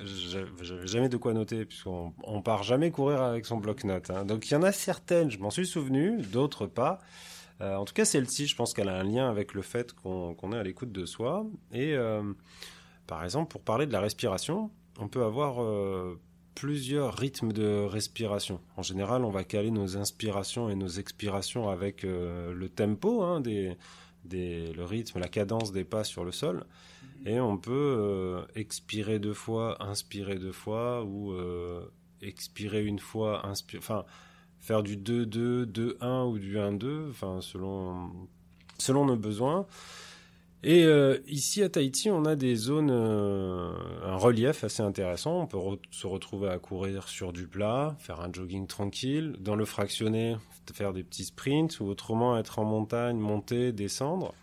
[0.04, 4.10] j'avais jamais de quoi noter, puisqu'on on part jamais courir avec son bloc-notes.
[4.10, 4.26] Hein.
[4.26, 7.00] Donc il y en a certaines, je m'en suis souvenu, d'autres pas.
[7.62, 10.52] Euh, en tout cas, celle-ci, je pense qu'elle a un lien avec le fait qu'on
[10.52, 11.45] est à l'écoute de soi.
[11.71, 12.34] Et euh,
[13.08, 15.60] par exemple, pour parler de la respiration, on peut avoir
[16.58, 18.60] plusieurs rythmes de respiration.
[18.78, 23.41] En général, on va caler nos inspirations et nos expirations avec euh, le tempo, hein,
[23.41, 23.78] des,
[24.26, 26.65] des, le rythme, la cadence des pas sur le sol.
[27.28, 31.86] Et on peut euh, expirer deux fois, inspirer deux fois, ou euh,
[32.24, 34.06] expirer une fois, inspirer, enfin,
[34.60, 38.10] faire du 2-2, 2-1 ou du 1-2, enfin, selon,
[38.80, 39.67] selon nos besoins.
[40.63, 43.72] Et euh, ici à Tahiti, on a des zones, euh,
[44.04, 45.41] un relief assez intéressant.
[45.41, 45.58] On peut
[45.91, 50.36] se retrouver à courir sur du plat, faire un jogging tranquille, dans le fractionné,
[50.74, 54.34] faire des petits sprints, ou autrement être en montagne, monter, descendre.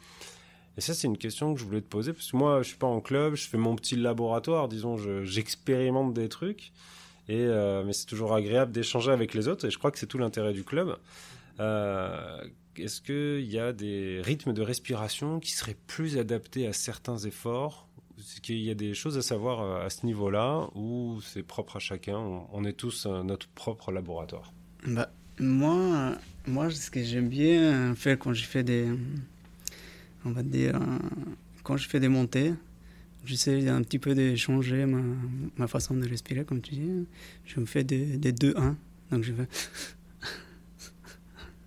[0.77, 2.79] Et ça, c'est une question que je voulais te poser, parce que moi, je suis
[2.79, 6.73] pas en club, je fais mon petit laboratoire, disons, j'expérimente des trucs.
[7.29, 10.07] Et euh, mais c'est toujours agréable d'échanger avec les autres, et je crois que c'est
[10.07, 10.97] tout l'intérêt du club.
[11.61, 12.45] Euh,
[12.79, 17.89] est-ce qu'il y a des rythmes de respiration qui seraient plus adaptés à certains efforts?
[18.19, 21.77] Est-ce qu'il y a des choses à savoir euh, à ce niveau-là ou c'est propre
[21.77, 22.17] à chacun
[22.53, 24.53] on, est tous notre propre laboratoire?
[24.87, 28.89] Bah, moi, moi, ce que j'aime bien faire quand je fais des,
[30.25, 30.79] on va dire,
[31.65, 32.55] quand je fais des montées,
[33.25, 34.87] j'essaie un petit peu de changer
[35.57, 37.07] ma, façon de respirer, comme tu dis.
[37.47, 38.75] Je me fais des, des 2-1.
[39.11, 39.49] Donc je fais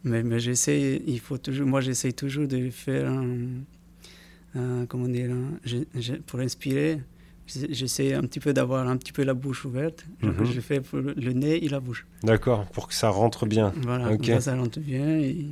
[0.08, 5.36] mais, mais j'essaie, il faut toujours, moi j'essaie toujours de faire un, comment dire,
[6.26, 7.02] pour inspirer,
[7.48, 10.06] j'essaie un petit peu d'avoir un petit peu la bouche ouverte.
[10.22, 10.46] Mhm.
[10.46, 12.06] Je fais pour le nez et la bouche.
[12.24, 13.74] D'accord, pour que ça rentre bien.
[13.84, 14.40] Voilà, okay.
[14.42, 15.20] ça, rentre bien.
[15.20, 15.46] Et...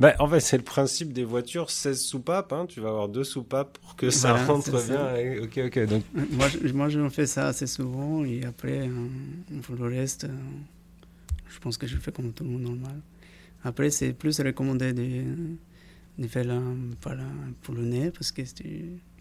[0.00, 2.52] Bah, en fait, c'est le principe des voitures, 16 soupapes.
[2.52, 5.42] Hein, tu vas avoir deux soupapes pour que ça rentre bien.
[5.42, 5.86] Ok, ok.
[5.86, 6.02] Donc...
[6.32, 8.24] Moi, je, moi, je fais ça assez souvent.
[8.24, 8.90] Et après,
[9.62, 10.26] pour le reste,
[11.48, 13.00] je pense que je le fais comme tout le monde normal.
[13.64, 15.24] Après, c'est plus recommandé de,
[16.18, 16.60] de faire la,
[17.62, 18.42] pour le nez, parce que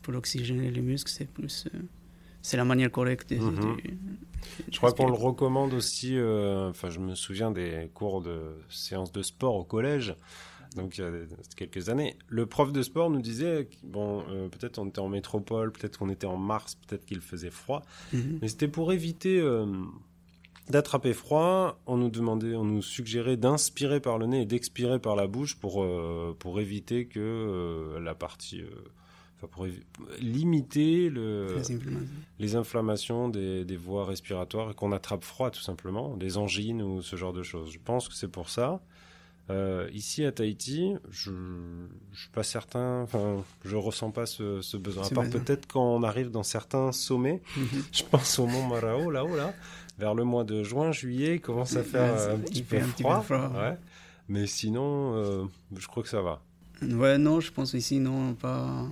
[0.01, 1.65] pour oxygéner les muscles, c'est plus.
[1.73, 1.79] Euh,
[2.41, 3.29] c'est la manière correcte.
[3.33, 3.77] De, Mhm.
[4.69, 6.17] Je crois qu'on le recommande aussi.
[6.17, 8.37] euh, Enfin, je me souviens des cours de
[8.69, 10.13] séances de sport au collège.
[10.75, 11.11] Donc, il y a
[11.55, 15.71] quelques années, le prof de sport nous disait, bon, euh, peut-être on était en métropole,
[15.71, 18.39] peut-être qu'on était en mars, peut-être qu'il faisait froid, Mhm.
[18.41, 19.65] mais c'était pour éviter euh,
[20.69, 21.79] d'attraper froid.
[21.87, 25.55] On nous demandait, on nous suggérait d'inspirer par le nez et d'expirer par la bouche
[25.55, 28.69] pour euh, pour éviter que euh, la partie, euh,
[29.37, 29.67] enfin pour
[30.19, 32.07] limiter le Les inflammations.
[32.39, 37.01] les inflammations des, des voies respiratoires et qu'on attrape froid tout simplement, des angines ou
[37.01, 37.71] ce genre de choses.
[37.71, 38.81] Je pense que c'est pour ça.
[39.93, 41.29] Ici à Tahiti, je
[42.13, 45.05] je suis pas certain, enfin je ressens pas ce, ce besoin.
[45.05, 45.41] À part besoin.
[45.41, 47.67] peut-être quand on arrive dans certains sommets, Mhm.
[47.91, 49.53] je pense au mont Marao là-haut là,
[49.97, 52.77] vers le mois de juin, juillet, il commence à faire Ouais, euh, un petit peu
[52.77, 53.21] un petit peu froid.
[53.21, 53.51] froid.
[53.61, 53.77] ouais.
[54.29, 55.43] Mais sinon, euh,
[55.77, 56.41] je crois que ça va.
[56.81, 58.85] Ouais, non, je pense ici, non, pas.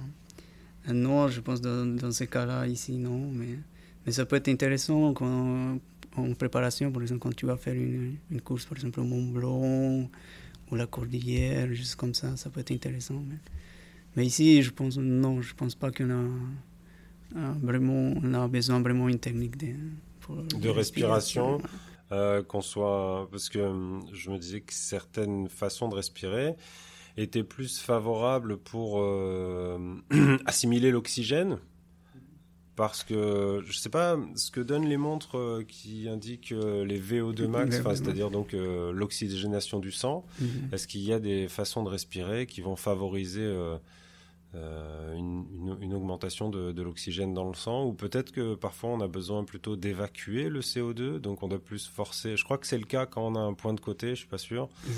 [0.88, 3.30] Non, je pense dans, dans ces cas-là, ici, non.
[3.32, 3.58] Mais,
[4.06, 5.78] mais ça peut être intéressant quand,
[6.18, 9.28] en préparation, par exemple, quand tu vas faire une, une course, par exemple, au Mont
[9.32, 10.10] Blanc
[10.72, 13.22] ou la Cordillère, juste comme ça, ça peut être intéressant.
[13.28, 13.36] Mais,
[14.16, 18.82] mais ici, je pense, non, je pense pas qu'on a, a vraiment, on a besoin
[18.82, 19.74] vraiment d'une technique de,
[20.60, 21.60] De respiration.
[22.12, 26.56] Euh, qu'on soit parce que hum, je me disais que certaines façons de respirer
[27.16, 29.78] étaient plus favorables pour euh,
[30.46, 31.58] assimiler l'oxygène
[32.76, 37.48] parce que je sais pas ce que donnent les montres euh, qui indiquent les VO2
[37.48, 40.26] max, Les enfin, VO2 c'est-à-dire donc l'oxygénation du sang.
[40.42, 40.70] Mhm.
[40.74, 43.50] Est-ce qu'il y a des façons de respirer qui vont favoriser
[44.56, 48.90] euh, une, une- une augmentation de, de l'oxygène dans le sang Ou peut-être que parfois
[48.90, 52.36] on a besoin plutôt d'évacuer le CO2, donc on doit plus forcer.
[52.36, 54.28] Je crois que c'est le cas quand on a un point de côté, je suis
[54.28, 54.68] pas sûr.
[54.86, 54.94] Mhm.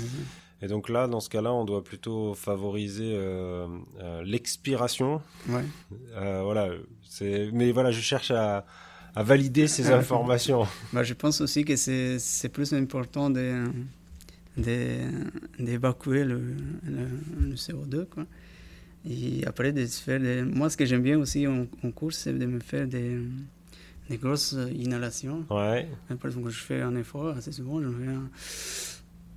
[0.62, 3.66] Et donc là, dans ce cas-là, on doit plutôt favoriser euh,
[4.00, 5.20] euh, l'expiration.
[5.48, 5.64] Ouais.
[6.16, 6.70] Voilà,
[7.08, 7.50] c'est.
[7.52, 8.64] Mais voilà, je cherche à,
[9.14, 10.66] à valider ces informations.
[10.92, 13.64] Bah, je pense aussi que c'est c'est plus important de-
[14.56, 15.10] de-
[15.58, 16.40] d'évacuer le,
[16.84, 17.08] le,
[17.50, 18.06] le CO2.
[18.06, 18.24] Quoi.
[19.08, 22.16] Et après, de se faire des- moi, ce que j'aime bien aussi en, en course,
[22.18, 23.18] c'est de me faire des,
[24.08, 25.44] des grosses inhalations.
[25.50, 25.88] Ouais.
[26.08, 28.30] Par exemple, quand je fais un effort, assez souvent, je me fais un...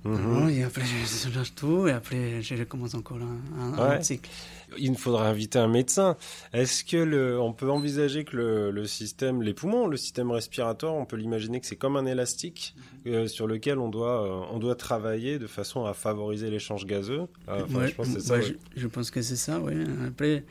[0.04, 0.48] Mhm.
[0.50, 0.82] Et après,
[1.24, 3.18] je, lâche tout, et après, je recommence encore
[3.58, 4.02] un, Ouais.
[4.02, 4.30] cycle.
[4.76, 6.16] Il nous faudra inviter un médecin.
[6.52, 10.94] Est-ce que le, on peut envisager que le, le système, les poumons, le système respiratoire,
[10.94, 12.74] on peut l'imaginer que c'est comme un élastique
[13.06, 17.22] euh, sur lequel on doit, euh, on doit travailler de façon à favoriser l'échange gazeux?
[17.48, 18.34] Euh, Ouais, je pense que c'est ça.
[18.36, 18.54] bah, ouais.
[18.76, 19.72] je, je pense que c'est ça, oui.
[20.06, 20.44] Après,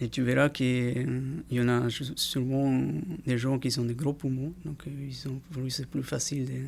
[0.00, 2.82] et tu verras qu'il y en a sûrement
[3.26, 6.60] des gens qui ont des gros poumons, donc euh, ils lui c'est plus facile de,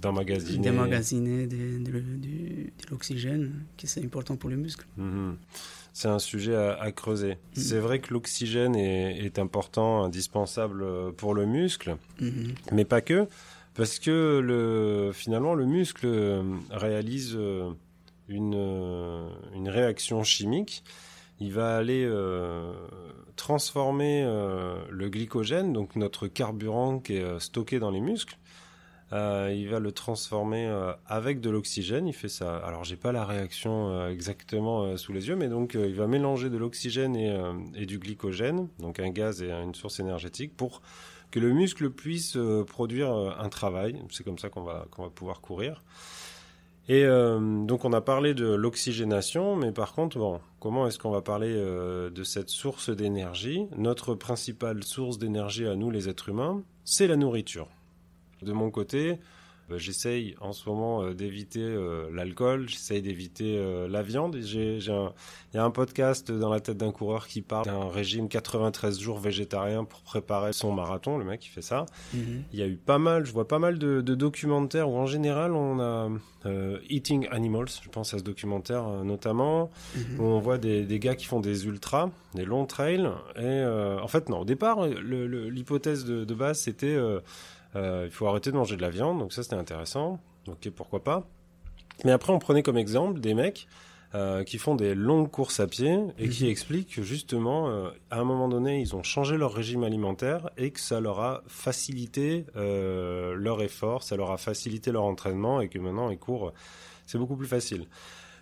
[0.00, 1.46] D'emmagasiner.
[1.46, 4.86] de, de, de- de l'oxygène, qui c'est important pour les muscles.
[4.96, 5.36] Mhm.
[5.92, 7.36] C'est un sujet à, à creuser.
[7.52, 12.54] C'est vrai que l'oxygène est, est important, indispensable euh, pour le muscle, Mhm.
[12.72, 13.26] mais pas que,
[13.74, 17.70] parce que le, finalement le muscle euh, réalise euh,
[18.28, 18.54] une,
[19.54, 20.84] une réaction chimique.
[21.42, 22.70] Il va aller euh,
[23.36, 28.36] transformer euh, le glycogène, donc notre carburant qui est stocké dans les muscles.
[29.12, 32.06] Euh, il va le transformer euh, avec de l'oxygène.
[32.06, 32.56] Il fait ça.
[32.58, 36.48] Alors j'ai pas la réaction euh, exactement sous les yeux, mais donc il va mélanger
[36.48, 40.82] de l'oxygène et, du glycogène, donc un gaz et une source énergétique, pour
[41.30, 44.00] que le muscle puisse produire un travail.
[44.10, 45.82] C'est comme ça qu'on va qu'on va pouvoir courir.
[46.88, 51.22] Et donc on a parlé de l'oxygénation, mais par contre, bon, comment est-ce qu'on va
[51.22, 53.66] parler de cette source d'énergie?
[53.76, 57.68] Notre principale source d'énergie à nous, les êtres humains, c'est la nourriture.
[58.42, 59.18] De mon côté,
[59.70, 63.56] euh, j'essaye en ce moment euh, d'éviter euh, l'alcool, j'essaye d'éviter
[63.88, 64.36] la viande.
[64.40, 64.80] Il
[65.54, 69.18] y a un podcast dans la tête d'un coureur qui parle d'un régime 93 jours
[69.18, 71.86] végétarien pour préparer son marathon, le mec qui fait ça.
[72.14, 72.42] Mhm.
[72.52, 75.06] Il y a eu pas mal, je vois pas mal de, de documentaires où en
[75.06, 76.08] général on a
[76.46, 80.20] euh, Eating Animals, je pense à ce documentaire notamment, Mhm.
[80.20, 83.08] où on voit des, des gars qui font des ultras, des longs trails.
[83.36, 87.20] Et euh, en fait, non, au départ, l'hypothèse de, de base c'était euh,
[87.74, 90.20] il faut arrêter de manger de la viande, donc ça c'était intéressant.
[90.48, 91.26] Ok, pourquoi pas.
[92.04, 93.68] Mais après, on prenait comme exemple des mecs
[94.14, 98.18] euh, qui font des longues courses à pied et qui expliquent que justement, euh, à
[98.18, 102.44] un moment donné, ils ont changé leur régime alimentaire et que ça leur a facilité
[102.56, 106.52] euh, leur effort, ça leur a facilité leur entraînement et que maintenant ils courent,
[107.06, 107.86] c'est beaucoup plus facile.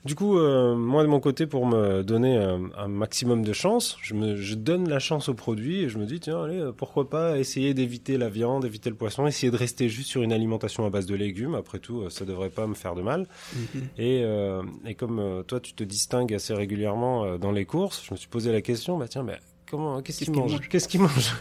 [0.04, 3.98] Du coup, euh, moi de mon côté, pour me donner un, un maximum de chance,
[4.02, 6.72] je, me, je donne la chance au produit et je me dis, tiens, allez, euh,
[6.72, 10.32] pourquoi pas essayer d'éviter la viande, éviter le poisson, essayer de rester juste sur une
[10.32, 11.54] alimentation à base de légumes.
[11.54, 13.26] Après tout, euh, ça devrait pas me faire de mal.
[13.54, 13.82] Mhm.
[13.98, 18.04] Et, euh, et comme euh, toi, tu te distingues assez régulièrement euh, dans les courses,
[18.04, 19.38] je me suis posé la question, bah tiens, mais
[19.70, 21.32] comment, qu'est-ce qu'il qu'il mange Qu'est-ce qu'il mange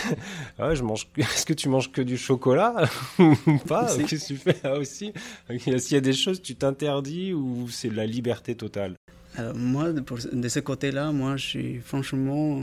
[0.58, 1.08] ah, je mange.
[1.16, 3.86] Est-ce que tu manges que du chocolat ou pas.
[3.96, 5.12] Qu'est-ce que tu fais ah, aussi
[5.58, 8.94] S'il y a des choses, tu t'interdis ou c'est la liberté totale
[9.36, 12.62] Alors, moi, de, pour- de ce côté-là, moi, je suis franchement, euh,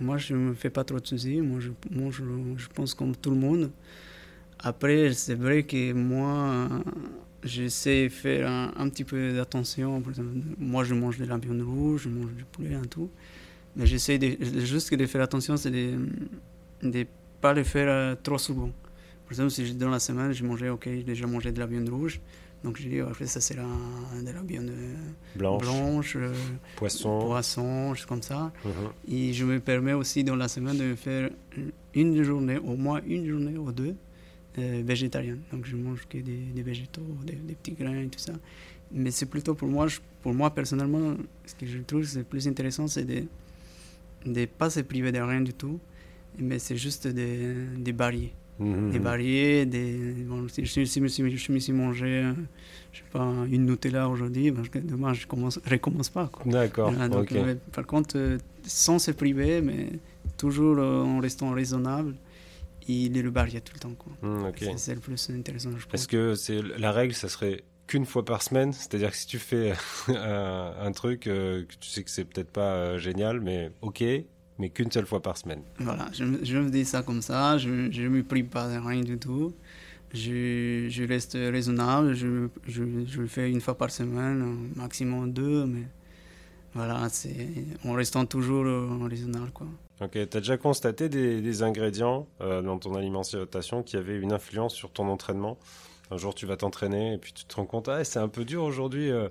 [0.00, 1.40] moi, je me fais pas trop de soucis.
[1.40, 2.22] Moi, je mange,
[2.56, 3.70] je pense, comme tout le monde.
[4.60, 6.68] Après, c'est vrai que moi, euh,
[7.44, 10.02] j'essaie de faire un, un petit peu d'attention.
[10.58, 13.08] Moi, je mange de la viande rouge, je mange du poulet, et tout.
[13.78, 15.98] J'essaie de, juste de faire attention, c'est de
[16.82, 17.04] ne
[17.40, 18.70] pas le faire euh, trop souvent.
[19.24, 21.88] Par exemple, si dans la semaine, j'ai mangé, ok, j'ai déjà mangé de la viande
[21.88, 22.20] rouge.
[22.64, 23.62] Donc, je dis, après, ça sera
[24.20, 24.94] de la viande euh,
[25.36, 26.32] Blanche, blanche, euh,
[26.74, 27.20] poisson.
[27.20, 28.50] poisson, choses comme ça.
[28.64, 28.72] Mhm.
[29.14, 31.30] Et je me permets aussi dans la semaine de faire
[31.94, 33.94] une journée, au moins une journée ou deux,
[34.58, 35.40] euh, végétarienne.
[35.52, 38.32] Donc je mange que des, des végétaux, des, des petits grains et tout ça.
[38.90, 41.14] Mais c'est plutôt pour moi, je- pour moi personnellement,
[41.46, 43.22] ce que je trouve c'est plus intéressant, c'est de
[44.26, 45.78] ne pas se priver de rien du tout,
[46.38, 48.32] mais c'est juste de, de varier.
[48.58, 48.90] Mhm.
[48.90, 49.96] Des varier, des,
[50.26, 51.00] bon, si, si- si-
[51.38, 52.32] je me suis mangé, euh,
[52.92, 56.28] je sais pas, une Nutella aujourd'hui, que demain je commence, recommence pas.
[56.44, 57.36] D'accord, Voilà, donc, ok.
[57.36, 59.90] euh, par contre, euh, sans se priver, mais
[60.36, 62.16] toujours euh, en restant raisonnable,
[62.88, 63.94] il est le barrière tout le temps.
[64.58, 65.94] C'est- C'est le plus intéressant, je pense.
[65.94, 69.38] Est-ce que c'est la règle, ça serait qu'une fois par semaine C'est-à-dire que si tu
[69.40, 69.72] fais
[70.08, 74.04] un, un truc euh, que tu sais que c'est peut-être pas euh, génial, mais ok,
[74.58, 75.62] mais qu'une seule fois par semaine.
[75.80, 78.78] Voilà, je, me- je me dis ça comme ça, je ne me prive pas de
[78.78, 79.54] rien du tout.
[80.14, 85.66] Je, je reste raisonnable, je, je, je le fais une fois par semaine, maximum deux,
[85.66, 85.82] mais
[86.74, 87.34] voilà, c'est
[87.84, 89.50] en restant toujours euh, raisonnable.
[89.52, 89.66] Quoi.
[90.00, 94.32] Ok, tu as déjà constaté des, des ingrédients euh, dans ton alimentation qui avaient une
[94.32, 95.58] influence sur ton entraînement?
[96.10, 98.44] Un jour, tu vas t'entraîner et puis tu te rends compte, ah, c'est un peu
[98.44, 99.10] dur aujourd'hui.
[99.10, 99.28] euh,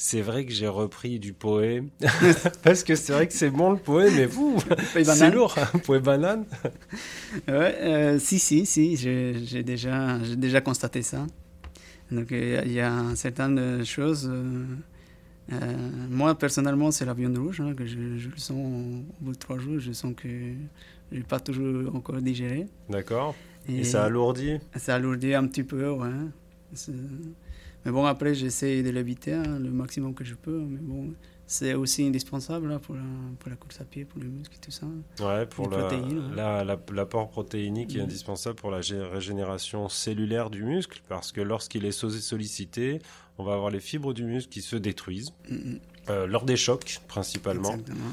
[0.00, 1.82] c'est vrai que j'ai repris du poé.
[2.62, 4.56] Parce que c'est vrai que c'est bon le poé, mais vous,
[4.94, 5.56] c'est lourd.
[5.58, 6.44] hein, poé banane.
[7.48, 11.26] Ouais, euh, si, si, si, j'ai déjà, j'ai déjà constaté ça.
[12.12, 14.28] Donc, il y a certaines euh, choses.
[14.32, 14.64] euh,
[15.52, 15.56] euh,
[16.10, 19.38] moi, personnellement, c'est la viande rouge, hein, que je, je le sens au bout de
[19.38, 19.78] trois jours.
[19.78, 20.28] Je sens que
[21.10, 22.66] je n'ai pas toujours encore digéré.
[22.88, 23.34] D'accord.
[23.68, 26.08] Et ça alourdit ça alourdit un petit peu, ouais.
[27.84, 30.58] Mais bon, après, j'essaie de l'éviter hein, le maximum que je peux.
[30.58, 31.14] Mais bon,
[31.46, 33.02] c'est aussi indispensable là, pour, la,
[33.38, 34.86] pour la course à pied, pour les muscles et tout ça.
[35.20, 35.88] Ouais, pour Les la-
[36.58, 36.64] ouais.
[36.64, 41.84] la- l'apport protéinique est indispensable pour la gé- régénération cellulaire du muscle, parce que lorsqu'il
[41.84, 43.00] est so- sollicité,
[43.38, 45.32] on va avoir les fibres du muscle qui se détruisent,
[46.10, 47.70] euh, lors des chocs principalement.
[47.70, 48.06] Exactement.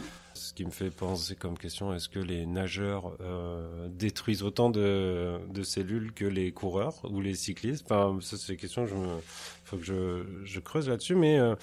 [0.46, 5.38] Ce qui me fait penser comme question, est-ce que les nageurs euh, détruisent autant de,
[5.50, 7.86] de cellules que les coureurs ou les cyclistes?
[7.90, 8.92] Enfin, ça c'est une question, il
[9.64, 11.40] faut que je, je creuse là-dessus, mais...
[11.40, 11.56] euh,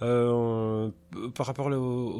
[0.00, 0.90] euh,
[1.34, 1.72] par rapport au,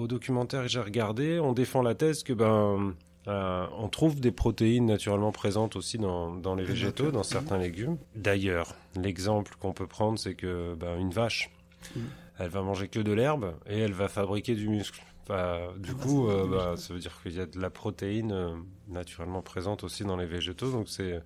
[0.03, 2.95] au documentaire que j'ai regardé, on défend la thèse que ben
[3.29, 7.97] euh, on trouve des protéines naturellement présentes aussi dans, dans les végétaux, dans certains légumes.
[8.15, 11.51] D'ailleurs, l'exemple qu'on peut prendre, c'est que ben, une vache,
[11.97, 12.03] Mhm.
[12.39, 15.03] elle va manger que de l'herbe et elle va fabriquer du muscle.
[15.25, 17.61] Enfin, du Ah bah, coup, euh, du bah, ça veut dire qu'il y a de
[17.61, 18.57] la protéine euh,
[18.89, 20.71] naturellement présente aussi dans les végétaux.
[20.73, 21.23] Donc c'est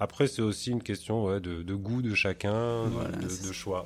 [0.00, 3.42] après c'est aussi une question ouais, de, de goût de chacun, de- Voilà, de, c'est
[3.42, 3.52] de ça.
[3.52, 3.84] choix.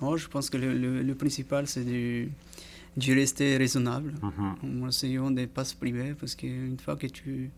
[0.00, 2.28] Moi, je pense que le, le- le principal, c'est de,
[2.96, 4.14] de rester raisonnable.
[4.22, 4.82] Mhm.
[4.84, 7.50] En essayant de ne pas se priver, parce qu'une fois que tu,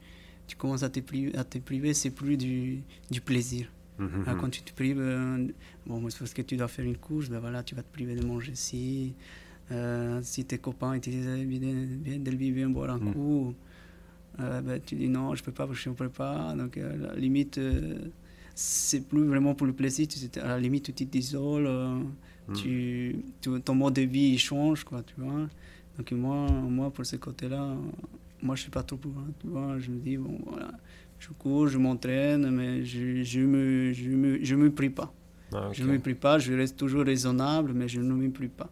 [0.47, 3.68] tu commences à te priver, à te priver c'est plus du, du plaisir.
[3.99, 4.24] Mhm.
[4.26, 5.49] Ah, Quand tu te prives, euh,
[5.86, 8.14] bon, c'est parce que tu dois faire une course, ben voilà, tu vas te priver
[8.14, 9.14] de manger ci.
[9.73, 13.12] Euh, si tes copains ils te disent Eh, viens, viens boire un Mm.
[13.12, 13.55] coup,
[14.41, 16.55] euh, ben, tu dis non, je peux pas je suis en prépa.
[16.57, 17.99] Donc, euh, à la limite, euh,
[18.55, 20.07] c'est plus vraiment pour le plaisir.
[20.09, 21.99] Tu, à la limite, tu t'isoles, euh,
[22.49, 22.53] Mm.
[22.55, 25.49] tu, tu- ton mode de vie il change, quoi, tu vois.
[25.97, 27.75] Donc, moi, moi pour ce côté-là,
[28.43, 29.12] moi, je suis pas trop pour.
[29.19, 30.71] hein, tu vois, je me dis, bon, voilà,
[31.19, 35.12] je cours, je m'entraîne, mais je, je me, je me, je me prie pas.
[35.53, 35.71] Ah.
[35.73, 38.71] Je ne me prie pas, je reste toujours raisonnable, mais je ne me prie pas.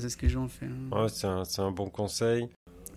[0.00, 0.66] C'est ce que j'en fais.
[0.66, 1.02] hein.
[1.02, 2.48] Ouais, c'est un, bon conseil.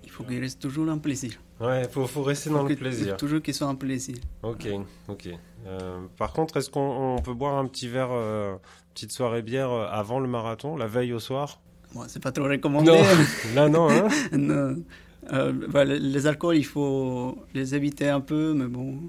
[0.04, 1.34] Il faut qu'il reste toujours un plaisir.
[1.60, 3.18] Ouais, faut, faut rester dans le plaisir.
[3.18, 4.16] Toujours qu'il soit un plaisir.
[4.44, 4.68] Ok,
[5.08, 5.30] ok.
[5.66, 8.56] Euh, par contre, est-ce qu'on on peut boire un petit verre, euh,
[8.94, 11.60] petite soirée bière euh, avant le marathon, la veille au soir?
[11.94, 12.92] Bon, c'est pas trop recommandé.
[12.92, 12.98] Non,
[13.56, 14.08] là non, hein?
[14.34, 14.78] Non.
[15.34, 19.00] Euh, bah, les, les alcools, il faut les éviter un peu, mais bon,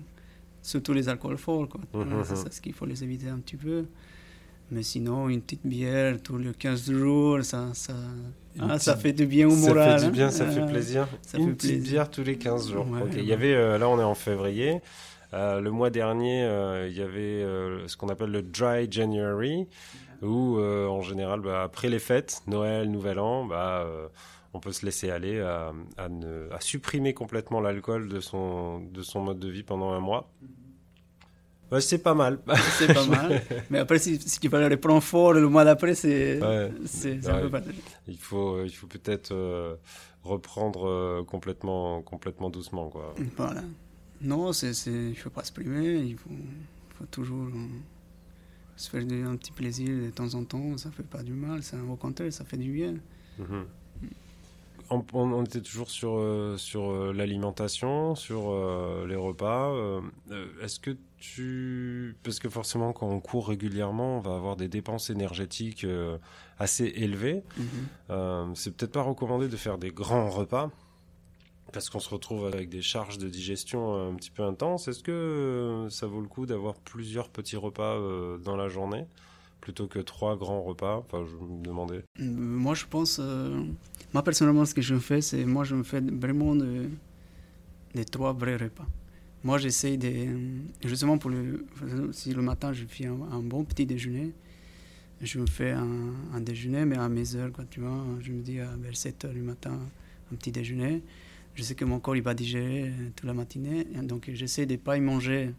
[0.62, 1.80] surtout les alcools forts, quoi.
[1.94, 3.84] Mhm, Voilà, c'est ça ce qu'il faut les éviter un petit peu.
[4.70, 7.94] Mais sinon, une petite bière tous les 15 jours, ça, ça,
[8.60, 9.98] ah, ça fait du bien au Ça moral.
[10.00, 10.30] fait du bien, hein.
[10.30, 11.08] ça fait Euh, plaisir.
[11.22, 11.90] ça Une fait petite plaisir.
[11.92, 12.86] bière tous les 15 jours.
[12.90, 14.80] Ouais, Il y avait, euh, là on est en février.
[15.34, 17.42] Euh, le mois dernier, euh, il y avait
[17.88, 19.66] ce qu'on appelle le Dry January,
[20.22, 23.86] où en général, bah, après les fêtes, Noël, Nouvel An, bah,
[24.54, 29.02] on peut se laisser aller à, à ne- à supprimer complètement l'alcool de son, de
[29.02, 30.30] son mode de vie pendant un mois.
[31.70, 32.38] Ouais, c'est pas mal.
[32.78, 33.42] C'est pas mal.
[33.70, 36.72] Mais après, si, si tu veux le reprendre fort le mois d'après, c'est Ouais.
[36.86, 37.42] c'est un Ouais.
[37.42, 37.60] peu pas
[38.06, 39.74] Il faut, il faut peut-être euh,
[40.22, 43.14] reprendre euh, complètement, complètement doucement, quoi.
[43.36, 43.62] Voilà.
[44.22, 46.30] Non, c'est, il ne faut pas se priver, il faut,
[46.98, 47.66] faut toujours euh,
[48.76, 51.76] se faire un petit plaisir de temps en temps, ça fait pas du mal, ça,
[51.88, 52.94] au contraire, ça fait du bien.
[53.38, 53.66] Mhm.
[54.90, 59.72] On- on était toujours sur, euh, sur euh, l'alimentation, sur euh, les repas.
[60.62, 62.16] Est-ce que tu...
[62.22, 65.84] Parce que forcément, quand on court régulièrement, on va avoir des dépenses énergétiques
[66.58, 67.42] assez élevées.
[67.56, 68.54] Mhm.
[68.54, 70.70] C'est peut-être pas recommandé de faire des grands repas.
[71.72, 74.88] Parce qu'on se retrouve avec des charges de digestion un petit peu intenses.
[74.88, 77.98] Est-ce que ça vaut le coup d'avoir plusieurs petits repas
[78.44, 79.04] dans la journée?
[79.60, 82.02] Plutôt que trois grands repas Enfin, je me demandais.
[82.20, 83.62] Euh, Moi, je pense, euh,
[84.14, 86.88] moi personnellement, ce que je fais, c'est moi, je me fais vraiment de,
[87.94, 88.86] des trois vrais repas.
[89.44, 90.10] Moi, j'essaye de,
[90.84, 91.30] justement, pour
[92.12, 94.32] si le matin, je fais un, bon petit déjeuner,
[95.20, 98.04] je me fais un, un déjeuner, mais à mes heures, quoi, tu vois.
[98.20, 99.78] Je me dis à vers 7 heures du matin,
[100.32, 101.02] un petit déjeuner.
[101.54, 103.84] Je sais que mon corps, il va digérer euh, toute la matinée.
[104.02, 105.50] Donc, j'essaie de ne pas y manger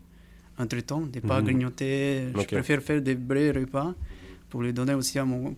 [0.59, 1.45] entre-temps, de ne pas Mhm.
[1.45, 2.27] grignoter.
[2.35, 3.93] Je préfère faire des vrais repas
[4.49, 5.55] pour les donner aussi à mon,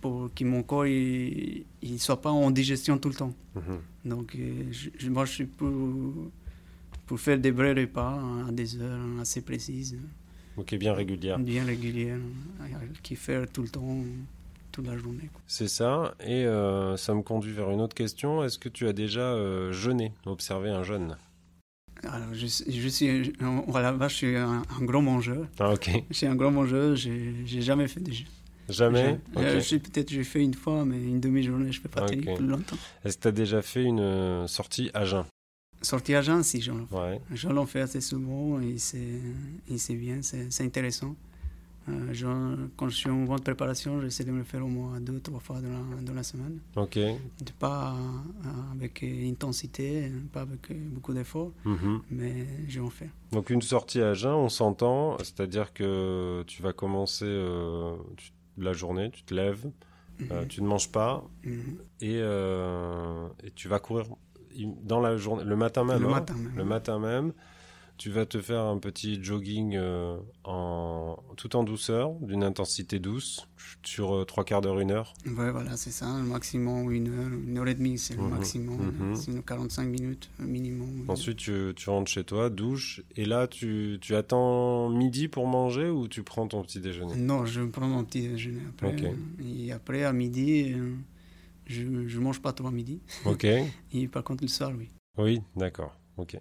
[0.00, 3.34] pour que mon corps il ne soit pas en digestion tout le temps.
[3.54, 3.78] Mhm.
[4.04, 5.70] Donc, euh, je, moi, je suis pour,
[7.06, 9.96] pour faire des vrais repas à des heures assez précises,
[10.56, 11.38] Ok, bien régulière.
[11.38, 12.18] bien régulières,
[12.60, 12.64] euh,
[13.02, 13.96] qui faire tout le temps,
[14.70, 15.30] toute la journée.
[15.46, 16.14] C'est ça.
[16.20, 18.42] Et euh, ça me conduit vers une autre question.
[18.44, 21.16] Est-ce que tu as déjà euh, jeûné, observé un jeûne?
[22.04, 23.32] Alors, je, je suis,
[23.68, 25.46] voilà, moi, je suis un, un grand mangeur.
[25.60, 25.90] Ah, ok.
[26.10, 28.26] Je suis un grand mangeur, j'ai jamais fait de jeûne.
[28.68, 29.18] Jamais?
[29.36, 29.46] J'ai- Ok.
[29.54, 32.10] je suis- Peut-être j'ai fait une fois, mais une demi-journée, je ne peux pas Ok.
[32.10, 32.76] tenir plus longtemps.
[33.04, 35.24] Est-ce que tu as déjà fait une euh, sortie à jeun?
[35.80, 37.20] Sortir à jeun, si j'en Ouais.
[37.34, 41.14] Je l'en fais assez souvent et c'est bien, c'est intéressant.
[41.88, 45.00] Euh, je- quand je suis en bonne préparation, j'essaie de me le faire au moins
[45.00, 46.58] deux, trois fois dans la, dans la semaine.
[46.76, 46.98] Ok.
[47.58, 52.02] Pas euh, avec euh, intensité, pas avec beaucoup d'efforts, Mhm.
[52.10, 53.10] mais je vais en faire.
[53.32, 58.72] Donc une sortie à jeun, on s'entend, c'est-à-dire que tu vas commencer euh, tu- la
[58.74, 59.68] journée, tu te lèves,
[60.30, 61.78] euh, tu ne manges pas Mhm.
[62.00, 64.04] et, et tu vas courir
[64.84, 66.02] dans la journée, le matin même.
[66.02, 66.52] Le hein matin même.
[66.56, 67.32] Le matin même,
[67.98, 73.46] tu vas te faire un petit jogging euh, en, tout en douceur, d'une intensité douce,
[73.84, 75.14] sur euh, trois quarts d'heure, une heure.
[75.24, 76.06] Ouais, voilà, c'est ça.
[76.18, 78.92] Le maximum, une heure, une heure et demie, c'est le Mhm, maximum.
[78.98, 79.14] mhm.
[79.16, 81.04] Sinon, 45 minutes euh, minimum.
[81.08, 85.88] Ensuite, tu, tu rentres chez toi, douche, et là, tu, tu attends midi pour manger
[85.88, 87.14] ou tu prends ton petit déjeuner?
[87.16, 88.96] Non, je prends mon petit déjeuner après.
[89.44, 90.94] Et après, à midi, euh,
[91.66, 93.00] je ne mange pas trop à midi.
[93.26, 93.46] Ok.
[93.92, 94.88] Et par contre, le soir, oui.
[95.18, 95.94] Oui, d'accord.
[96.16, 96.36] Ok.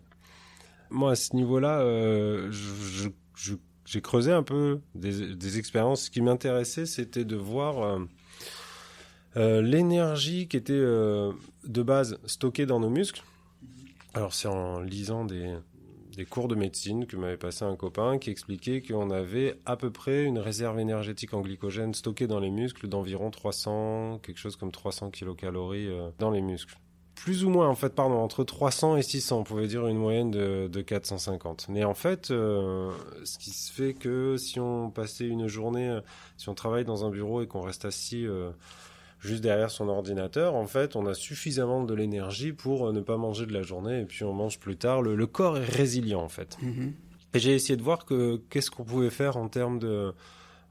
[0.92, 2.52] Moi, à ce niveau-là, euh,
[3.86, 6.04] j'ai creusé un peu des, expériences.
[6.04, 8.00] Ce qui m'intéressait, c'était de voir euh,
[9.38, 13.24] euh, l'énergie qui était de base stockée dans nos muscles.
[14.14, 15.56] Alors, c'est en lisant des,
[16.18, 19.92] des cours de médecine que m'avait passé un copain qui expliquait qu'on avait à peu
[19.92, 24.74] près une réserve énergétique en glycogène stockée dans les muscles d'environ 300, quelque chose comme
[24.74, 25.90] 300 kilocalories
[26.20, 26.78] dans les muscles
[27.24, 30.32] plus ou moins, en fait, pardon, entre 300 et 600, on pouvait dire une moyenne
[30.32, 31.68] de, de 450.
[31.70, 32.90] Mais en fait, euh,
[33.24, 36.02] ce qui se fait que si on passait une journée, euh,
[36.38, 38.50] si on travaille dans un bureau et qu'on reste assis euh,
[39.20, 43.46] juste derrière son ordinateur, en fait, on a suffisamment de l'énergie pour ne pas manger
[43.46, 45.04] de la journée et puis on mange plus tard.
[45.04, 46.58] Le, le corps est résilient, en fait.
[46.64, 46.94] Mhm.
[47.36, 50.12] Et j'ai essayé de voir que qu'est-ce qu'on pouvait faire en termes de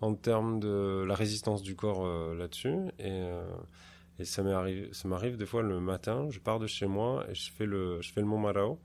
[0.00, 3.22] en termes de la résistance du corps euh, là-dessus et
[4.20, 7.34] et ça m'arrive ça m'arrive des fois le matin, je pars de chez moi et
[7.34, 8.78] je fais le je fais le Mont Marao.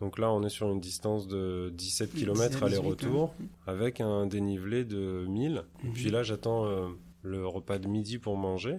[0.00, 3.32] Donc là, on est sur une distance de 17 km 17, aller-retour
[3.66, 5.62] avec un dénivelé de 1000.
[5.84, 5.92] Mhm.
[5.92, 6.88] Puis là, j'attends euh,
[7.22, 8.78] le repas de midi pour manger.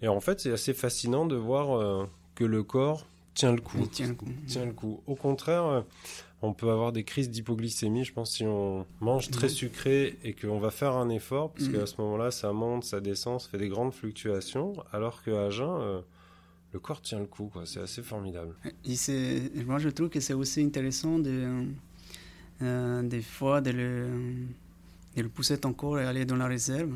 [0.00, 3.78] Et en fait, c'est assez fascinant de voir euh, que le corps tient le coup
[3.80, 4.26] Il tient le coup.
[4.46, 5.02] tient le coup.
[5.06, 5.80] Au contraire, euh,
[6.44, 10.58] on peut avoir des crises d'hypoglycémie, je pense, si on mange très sucré et qu'on
[10.58, 11.72] va faire un effort, parce Mhm.
[11.72, 15.80] qu'à ce moment-là, ça monte, ça descend, ça fait des grandes fluctuations, alors qu'à jeun,
[15.80, 16.00] euh,
[16.72, 17.62] le corps tient le coup, quoi.
[17.66, 18.54] C'est assez formidable.
[18.86, 21.64] Et moi, je trouve que c'est aussi intéressant de,
[22.62, 24.08] euh, des fois de le,
[25.16, 26.92] de le pousser ton corps et aller dans la réserve.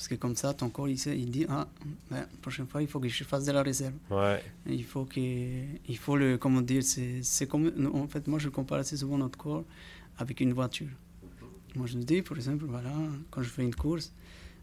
[0.00, 1.68] Parce que comme ça, ton corps, il, sait, il dit, ah,
[2.10, 3.92] ben, la prochaine fois, il faut que je fasse de la réserve.
[4.10, 4.42] Ouais.
[4.66, 8.78] Il faut que, il faut le, comment dire, c'est, comme, en fait, moi, je compare
[8.78, 9.62] assez souvent notre corps
[10.16, 10.88] avec une voiture.
[11.76, 12.94] Moi, je me dis, par exemple, voilà,
[13.30, 14.10] quand je fais une course,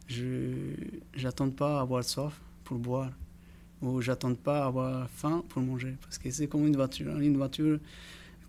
[0.07, 0.73] je,
[1.13, 3.11] j'attends pas à avoir soif pour boire,
[3.83, 7.15] ou j'attends pas à avoir faim pour manger, parce que c'est comme une voiture.
[7.19, 7.79] Une voiture,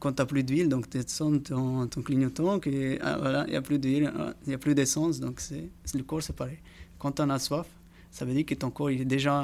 [0.01, 3.57] quand tu n'as plus d'huile, donc tu sens ton, clignotant, que, ah, voilà, il n'y
[3.57, 4.13] a plus d'huile,
[4.45, 6.59] il n'y a plus d'essence, donc c'est, le corps, c'est pareil.
[6.99, 7.67] Quand en as soif,
[8.11, 9.43] ça veut dire que ton corps il est déjà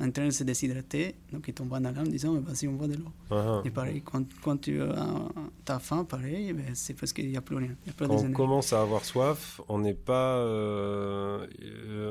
[0.00, 2.88] en train de se déshydrater, donc il tombe en alarme en disant vas-y, on voit
[2.88, 3.10] de l'eau.
[3.30, 3.66] Uh-huh.
[3.66, 7.56] Et pareil, quand, quand tu as, faim, pareil, ben, c'est parce qu'il n'y a plus
[7.56, 7.74] rien.
[7.84, 11.46] Il y a plus Quand on commence à avoir soif, on n'est pas, euh,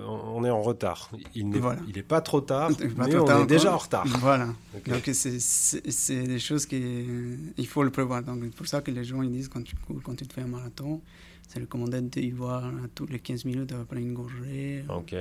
[0.08, 1.12] on est en retard.
[1.36, 1.82] Il n'est Voilà.
[1.94, 3.84] est pas trop tard, mais trop on tard est déjà en encore.
[3.84, 4.08] retard.
[4.20, 4.48] Voilà.
[4.88, 8.24] Donc c'est- des choses qu'il faut le prévoir.
[8.24, 10.34] Donc c'est pour ça que les gens ils disent quand tu cours, quand tu te
[10.34, 11.02] fais un marathon,
[11.48, 14.84] c'est recommandé d'y voir hein, tous les 15 minutes après une gorgée.
[14.90, 15.16] Ok,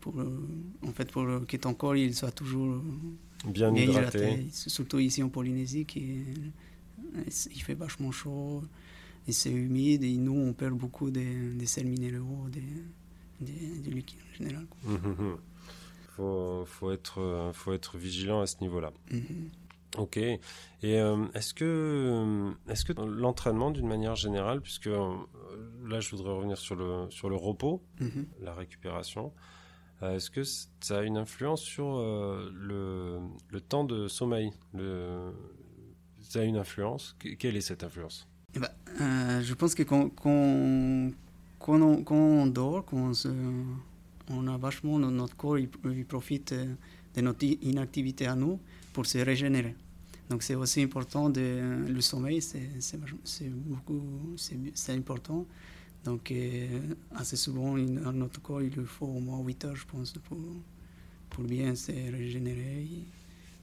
[0.00, 0.40] pour, euh,
[0.86, 1.40] en fait, pour euh,
[1.96, 2.80] il soit toujours
[3.46, 4.18] bien bien hydraté.
[4.18, 4.46] hydraté.
[4.52, 8.62] Surtout ici en Polynésie, qui est- il fait vachement chaud
[9.26, 12.62] et c'est humide et nous on perd beaucoup des, des sels minéraux, des,
[13.40, 14.66] des, du liquide en général.
[14.66, 14.92] quoi.
[14.92, 15.36] Mhm.
[16.16, 18.92] faut, faut être, euh, faut être vigilant à ce niveau-là.
[19.10, 19.50] Mhm.
[19.98, 20.16] Ok.
[20.16, 20.40] Et
[20.84, 25.14] euh, est-ce que, euh, est-ce que l'entraînement, d'une manière générale, puisque euh,
[25.86, 28.26] là, je voudrais revenir sur le sur le repos, Mhm.
[28.42, 29.30] la récupération, euh,
[30.12, 34.50] est-ce que ça a une influence sur euh, le, temps de sommeil
[36.20, 37.16] Ça a une influence?
[37.18, 38.26] Que- Quelle est cette influence?
[38.54, 38.68] Eh ben,
[39.00, 41.10] euh, je pense que quand, on,
[42.46, 43.12] dort, quand
[44.30, 46.66] on, a vachement no- notre corps, il, il profite euh,
[47.14, 48.60] de notre inactivité à nous
[48.92, 49.74] pour se régénérer.
[50.30, 54.02] Donc c'est aussi important de, le sommeil, c'est beaucoup,
[54.36, 55.46] c'est important.
[56.04, 56.66] Donc euh,
[57.14, 60.12] assez souvent, il- à notre corps, il lui faut au moins 8 heures, je pense,
[60.12, 60.38] pour,
[61.30, 62.86] pour bien se régénérer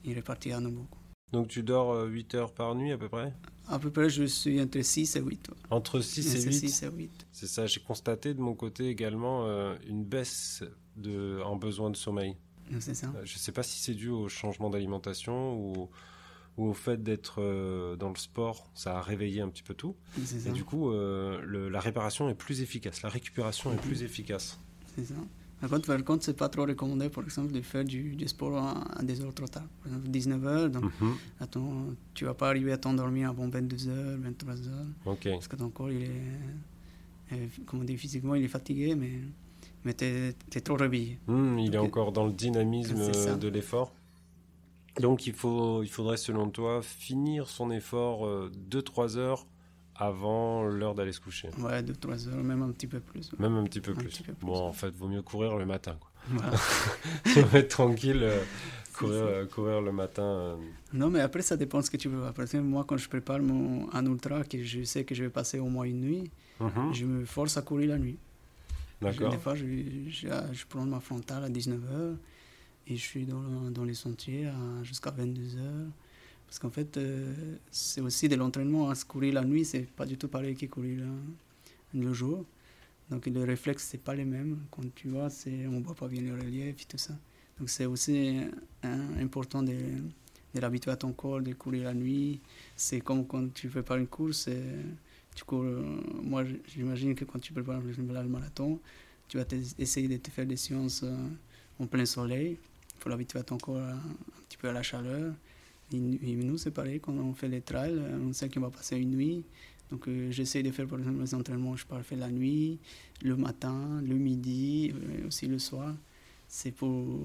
[0.06, 0.88] et, et repartir à nouveau.
[1.32, 3.34] Donc tu dors 8 heures par nuit à peu près?
[3.68, 5.48] À peu près, je suis entre 6 et 8.
[5.50, 5.56] ouais.
[5.70, 7.28] Entre 6 et C'est 8 6 et 8.
[7.32, 10.64] C'est ça, j'ai constaté de mon côté également euh, une baisse
[10.98, 12.36] de, en besoin de sommeil.
[12.80, 13.08] C'est ça.
[13.16, 15.89] Euh, Je ne sais pas si c'est dû au changement d'alimentation ou,
[16.58, 19.95] ou au fait d'être euh, dans le sport, ça a réveillé un petit peu tout.
[20.45, 24.60] Et du coup, euh, le- la réparation est plus efficace, la récupération est plus efficace.
[24.95, 25.16] C'est ça.
[25.62, 25.70] Par
[26.04, 29.22] contre, c'est pas trop recommandé, par exemple, de faire du, du sport à, à des
[29.22, 29.68] heures trop tard.
[29.84, 31.14] Par exemple, 19h, donc Mhm.
[31.39, 31.86] attends,
[32.16, 34.70] tu vas pas arriver à t'endormir avant 22h, 23h,
[35.06, 35.30] Ok.
[35.30, 39.12] parce que ton corps, il est, euh, comment dire, physiquement, il est fatigué, mais,
[39.86, 41.20] mais tu es, trop réveillé.
[41.28, 43.93] Hmm, il est encore dans le dynamisme euh, de l'effort.
[45.00, 48.28] Donc il, faut, il faudrait, selon toi, finir son effort
[48.70, 49.46] 2-3 heures
[49.96, 51.50] avant l'heure d'aller se coucher.
[51.60, 53.32] Ouais, 2-3 heures, même un petit peu plus.
[53.39, 54.08] Même un petit peu Un plus.
[54.10, 55.96] petit peu plus, Bon, en fait, vaut mieux courir le matin.
[56.00, 56.10] Quoi.
[56.30, 56.58] Voilà.
[56.58, 58.39] Faut être tranquille, euh,
[58.94, 60.24] courir, euh, courir le matin.
[60.24, 60.56] euh.
[60.94, 62.24] Non, mais après, ça dépend de ce que tu veux.
[62.42, 65.60] Exemple, moi, quand je prépare mon, un ultra, que je sais que je vais passer
[65.60, 66.94] au moins une nuit, Mhm.
[66.94, 68.18] je me force à courir la nuit.
[69.02, 69.32] D'accord.
[69.32, 69.66] Des fois, je,
[70.10, 72.16] je, je prends ma frontale à 19h
[72.88, 75.88] et je suis dans, le- dans les sentiers à- jusqu'à 22h.
[76.47, 77.34] Parce qu'en fait, euh,
[77.71, 78.89] c'est aussi de l'entraînement.
[78.89, 78.95] hein.
[78.95, 82.45] Se Courir la nuit, c'est pas du tout pareil que courir la- le jour.
[83.09, 84.59] Donc les réflexes, c'est pas les mêmes.
[84.71, 85.27] Quand tu vois,
[85.69, 87.15] on voit pas bien le relief et tout ça.
[87.59, 88.39] Donc c'est aussi
[88.84, 89.73] hein, important de,
[90.55, 92.39] de l'habituer à ton corps de courir la nuit.
[92.75, 94.47] C'est comme quand tu prépares une course.
[94.49, 94.82] euh,
[95.36, 95.82] tu cours, euh,
[96.23, 98.79] moi, j'imagine que quand tu prépares le marathon,
[99.27, 99.45] tu vas
[99.79, 101.15] essayer de te faire des séances euh,
[101.79, 102.57] en plein soleil.
[103.02, 103.99] Faut l'habituer à- un
[104.47, 105.34] petit peu à la chaleur.
[105.93, 108.62] Et, nu- et nous, c'est pareil, quand on fait les trails, euh, on sait qu'on
[108.62, 109.43] va passer une nuit.
[109.89, 112.80] Donc, euh, j'essaie de faire, par exemple, les entraînements, je pars faire la nuit,
[113.24, 115.93] le matin, le midi, euh, aussi le soir.
[116.47, 117.20] C'est pour,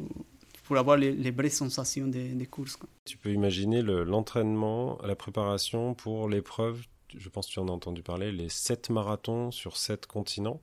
[0.65, 2.77] pour avoir les, les vraies sensations des, des courses.
[2.77, 2.89] quoi.
[3.05, 6.83] Tu peux imaginer le- l'entraînement, la préparation pour l'épreuve,
[7.17, 10.61] je pense que tu en as entendu parler, les 7 marathons sur 7 continents.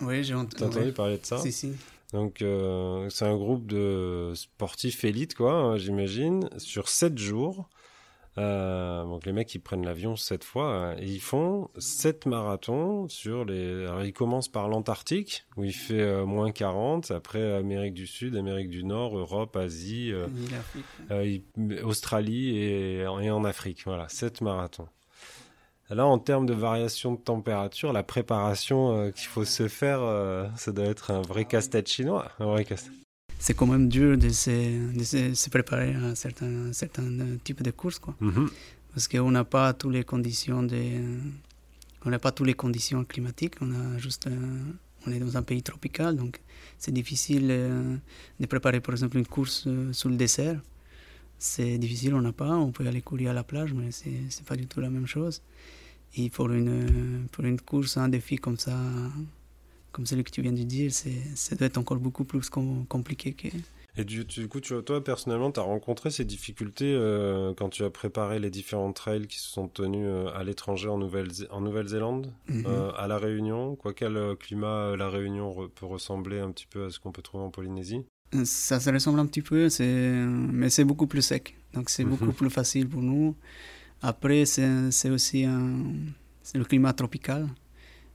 [0.00, 0.92] Oui, j'ai ent- entendu ouais.
[0.92, 1.38] parler de ça?
[1.38, 1.72] Si, si.
[2.12, 7.68] Donc, euh, c'est un groupe de sportifs élites, quoi, hein, j'imagine, sur 7 jours.
[8.38, 13.08] Euh, donc, les mecs, ils prennent l'avion 7 fois euh, et ils font 7 marathons
[13.08, 13.86] sur les.
[13.86, 18.36] Alors, ils commencent par l'Antarctique, où il fait euh, moins 40, après Amérique du Sud,
[18.36, 20.12] Amérique du Nord, Europe, Asie,
[21.82, 23.82] Australie et, et en Afrique.
[23.84, 24.88] Voilà, 7 marathons.
[25.94, 30.46] Là, en termes de variation de température, la préparation euh, qu'il faut se faire, euh,
[30.56, 32.30] ça doit être un vrai casse-tête chinois.
[32.38, 32.90] Un vrai casse
[33.38, 37.60] c'est quand même dur de se, de se, se préparer à certains, certains euh, types
[37.60, 38.14] de courses, quoi.
[38.20, 38.48] Mhm.
[38.94, 40.76] Parce qu'on n'a pas toutes les conditions de,
[42.04, 44.28] On n'a pas toutes les conditions climatiques, on, a juste,
[45.04, 46.40] on est dans un pays tropical, donc
[46.78, 47.48] c'est difficile
[48.38, 50.60] de préparer par exemple une course sous le dessert.
[51.38, 54.46] C'est difficile, on n'a pas, on peut aller courir à la plage, mais c'est n'est
[54.46, 55.42] pas du tout la même chose.
[56.16, 58.78] Et pour une, pour une course, un défi comme ça,
[59.92, 62.48] comme celui que tu viens de dire, ça doit être encore beaucoup plus
[62.88, 63.48] compliqué que,
[63.98, 67.90] et du, coup, tu, toi, personnellement, tu as rencontré ces difficultés euh, quand tu as
[67.90, 72.64] préparé les différents trails qui se sont tenus euh, à l'étranger en Nouvelle-Zélande, Nouvelle mhm.
[72.66, 73.76] euh, à La Réunion?
[73.76, 77.44] Quoi, quel climat La Réunion peut ressembler un petit peu à ce qu'on peut trouver
[77.44, 78.06] en Polynésie?
[78.44, 81.54] Ça se ressemble un petit peu, mais c'est beaucoup plus sec.
[81.74, 82.32] Donc c'est beaucoup mhm.
[82.32, 83.36] plus facile pour nous.
[84.02, 85.78] Après, c'est aussi un,
[86.54, 87.48] le climat tropical,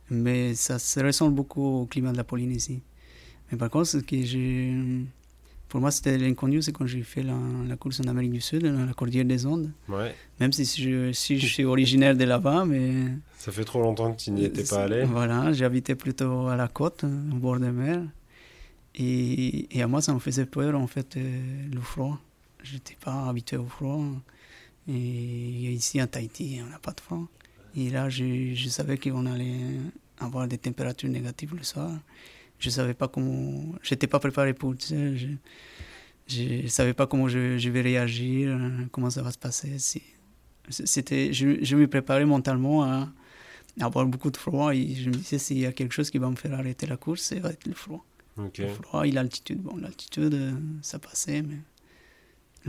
[0.10, 2.82] mais ça se ressemble beaucoup au climat de la Polynésie.
[3.52, 4.74] Mais par contre, ce que j'ai
[5.70, 8.94] pour moi, c'était l'inconnu, c'est quand j'ai fait la, course en Amérique du Sud, la
[8.94, 9.72] Cordillère des Andes.
[9.90, 10.16] Ouais.
[10.40, 13.08] Même si je, si je suis originaire de là-bas, mais...
[13.38, 15.04] Ça fait trop longtemps que tu n'y étais pas allé.
[15.04, 18.02] Voilà, j'habitais plutôt à la côte, au bord de mer.
[18.96, 22.18] Et, et, à moi, ça me faisait peur, en fait, euh, le froid.
[22.64, 24.02] Je n'étais pas habitué au froid.
[24.88, 27.28] Et ici, en Tahiti, on n'a pas de froid.
[27.76, 29.80] Et là, je, je savais qu'on allait
[30.20, 31.92] avoir des températures négatives le soir.
[32.60, 35.28] Je savais pas comment j'étais pas préparé pour sais, je,
[36.28, 39.78] je savais pas comment je, je, vais réagir euh, comment ça va se passer.
[40.70, 43.10] C'était je, je me préparais mentalement à,
[43.80, 46.30] avoir beaucoup de froid et je me disais s'il y a quelque chose qui va
[46.30, 48.04] me faire arrêter la course ça va être le froid.
[48.38, 49.62] Le froid et l'altitude.
[49.62, 51.60] Bon l'altitude euh, ça passait mais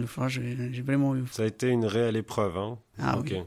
[0.07, 3.43] froid j'ai vraiment eu ça a été une réelle épreuve hein ah oui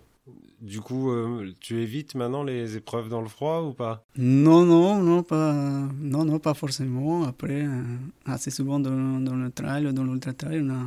[0.62, 4.06] du coup, euh, tu évites maintenant les épreuves dans le froid ou pas?
[4.16, 5.54] Non, non, non, pas,
[6.00, 7.24] non, non, pas forcément.
[7.24, 7.82] Après, euh,
[8.26, 10.84] assez souvent dans, dans le trail, dans l'ultra-trail, on a,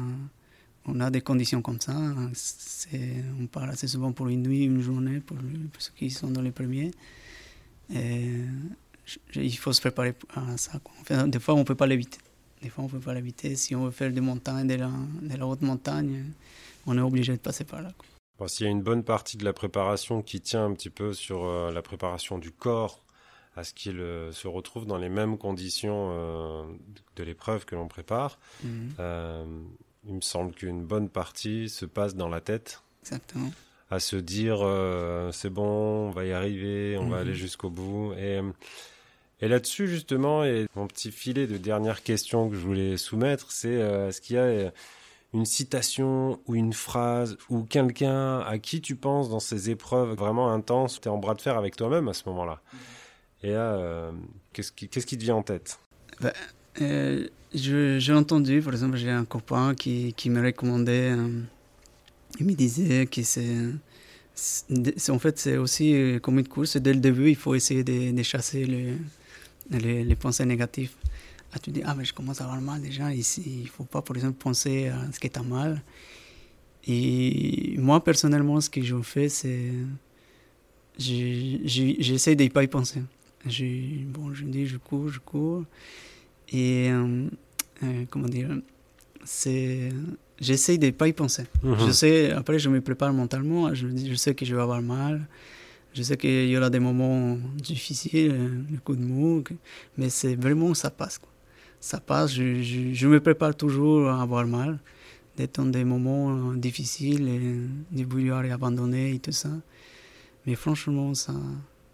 [0.86, 1.96] on a des conditions comme ça.
[3.40, 5.38] On part assez souvent pour une nuit, une journée, pour,
[5.78, 6.92] ceux qui sont dans les premiers.
[7.92, 8.30] Et
[9.34, 10.80] il faut se préparer à ça.
[11.26, 12.18] des fois, on ne peut pas l'éviter.
[12.64, 13.56] Des fois, on ne peut pas l'éviter.
[13.56, 14.90] Si on veut faire des montagnes, de la,
[15.20, 16.24] de la haute montagne,
[16.86, 17.92] on est obligé de passer par là.
[18.46, 21.44] S'il y a une bonne partie de la préparation qui tient un petit peu sur
[21.44, 23.04] euh, la préparation du corps,
[23.54, 26.64] à ce qu'il euh, se retrouve dans les mêmes conditions euh,
[27.16, 28.94] de l'épreuve que l'on prépare, mhm.
[30.06, 32.82] il me semble qu'une bonne partie se passe dans la tête.
[33.02, 33.52] Exactement.
[33.90, 34.60] À se dire,
[35.34, 37.22] c'est bon, on va y arriver, on va mhm.
[37.22, 38.14] aller jusqu'au bout.
[38.14, 38.40] Et,
[39.41, 40.45] et là-dessus, justement,
[40.76, 44.72] mon petit filet de dernière question que je voulais soumettre, c'est est-ce qu'il y a
[45.35, 50.53] une citation ou une phrase ou quelqu'un à qui tu penses dans ces épreuves vraiment
[50.53, 52.62] intenses, tu es en bras de fer avec toi-même à ce moment-là?
[53.43, 54.12] Et là, euh,
[54.53, 55.78] qu'est-ce qui, te vient en tête?
[56.80, 61.28] Euh, J'ai entendu, par exemple, j'ai un copain qui, me recommandait, euh,
[62.39, 67.28] il me disait que c'est, en fait, c'est aussi comme une course, dès le début,
[67.28, 68.95] il faut essayer de, chasser les,
[69.70, 70.92] les, les pensées négatives
[71.54, 73.84] ah, tu dis, ah, mais je commence à avoir mal déjà, ici, il ne faut
[73.84, 75.80] pas, par exemple, penser à ce qui est mal.
[76.86, 79.70] Et moi, personnellement, ce que je fais, c'est.
[80.98, 83.02] J'essaie de ne pas y penser.
[83.44, 85.64] Bon, je me dis, je cours, je cours.
[86.50, 86.90] Et.
[86.90, 87.28] Euh,
[87.82, 88.50] euh, comment dire
[89.24, 89.88] c'est
[90.40, 91.44] j'essaie de ne pas y penser.
[91.62, 91.86] Mhm.
[91.86, 93.74] Je sais, après, je me prépare mentalement.
[93.74, 95.26] Je, je sais que je vais avoir mal.
[95.95, 99.42] Je sais qu'il y aura des moments difficiles, le coup de mou,
[99.97, 101.18] mais c'est vraiment ça passe.
[101.18, 101.30] Quoi
[101.84, 102.32] ça passe.
[102.32, 104.78] Je, me prépare toujours à avoir mal,
[105.36, 109.51] d'être dans des moments euh, difficiles, et de vouloir et abandonner et tout ça.
[110.47, 111.34] Mais franchement, ça,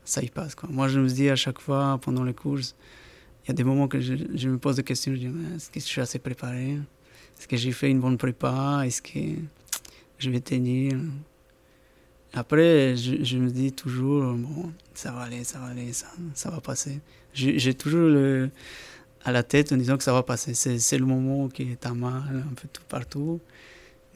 [0.05, 0.55] ça y passe.
[0.55, 0.69] Quoi.
[0.71, 2.77] Moi, je me dis à chaque fois pendant les courses,
[3.43, 5.13] il y a des moments que je, je me pose des questions.
[5.13, 6.79] Je dis, est-ce que je suis assez préparé?
[7.37, 8.83] Est-ce que j'ai fait une bonne prépa?
[8.87, 9.19] Est-ce que
[10.19, 10.97] je vais tenir?
[12.33, 16.51] Après, je, je, me dis toujours, bon, ça va aller, ça va aller, ça, ça
[16.51, 17.01] va passer.
[17.35, 18.51] J'ai toujours le,
[19.25, 20.55] à la tête en disant que ça va passer.
[20.55, 23.41] C'est le moment qui est à mal un peu tout partout,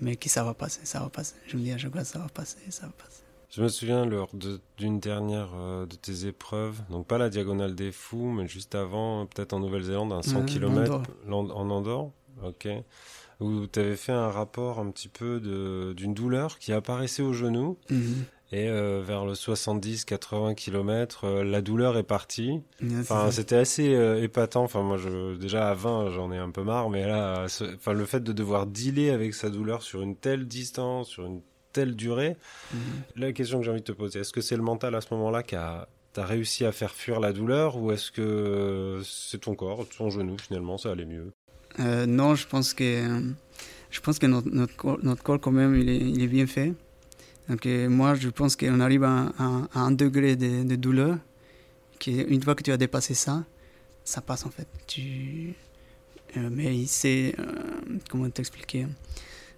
[0.00, 1.34] mais que ça va passer, ça va passer.
[1.46, 3.22] Je me dis à chaque fois, ça va passer, ça va passer.
[3.50, 4.30] Je me souviens lors
[4.78, 9.26] d'une dernière euh, de tes épreuves, donc pas la diagonale des fous, mais juste avant,
[9.26, 12.10] peut-être en Nouvelle-Zélande, un 100 km en Andorre,
[12.42, 12.68] ok,
[13.44, 15.40] où tu avais fait un rapport un petit peu
[15.96, 17.78] d'une douleur qui apparaissait au genou.
[17.90, 18.24] Mhm.
[18.52, 22.60] Et euh, vers le 70-80 km, euh, la douleur est partie.
[23.00, 24.62] enfin, c'était assez euh, épatant.
[24.62, 28.04] Enfin, moi, je, déjà à 20, j'en ai un peu marre, mais là, enfin, le
[28.04, 31.40] fait de devoir dealer avec sa douleur sur une telle distance, sur une
[31.72, 32.36] telle durée,
[32.72, 32.80] mhm.
[33.16, 35.12] la question que j'ai envie de te poser, est-ce que c'est le mental à ce
[35.14, 39.56] moment-là qui a T'as réussi à faire fuir la douleur ou est-ce que c'est ton
[39.56, 41.32] corps, ton genou finalement, ça allait mieux?
[41.78, 43.22] Non, je pense que
[43.94, 46.74] je pense que notre, notre, corps, quand même il est, bien fait
[47.48, 49.32] Donc euh, moi, je pense qu'on arrive à,
[49.72, 51.16] un degré de, de douleur,
[52.00, 53.44] qui une fois que tu as dépassé ça,
[54.04, 54.66] ça passe en fait.
[56.36, 57.44] Euh, mais c'est, euh,
[58.10, 58.88] comment t'expliquer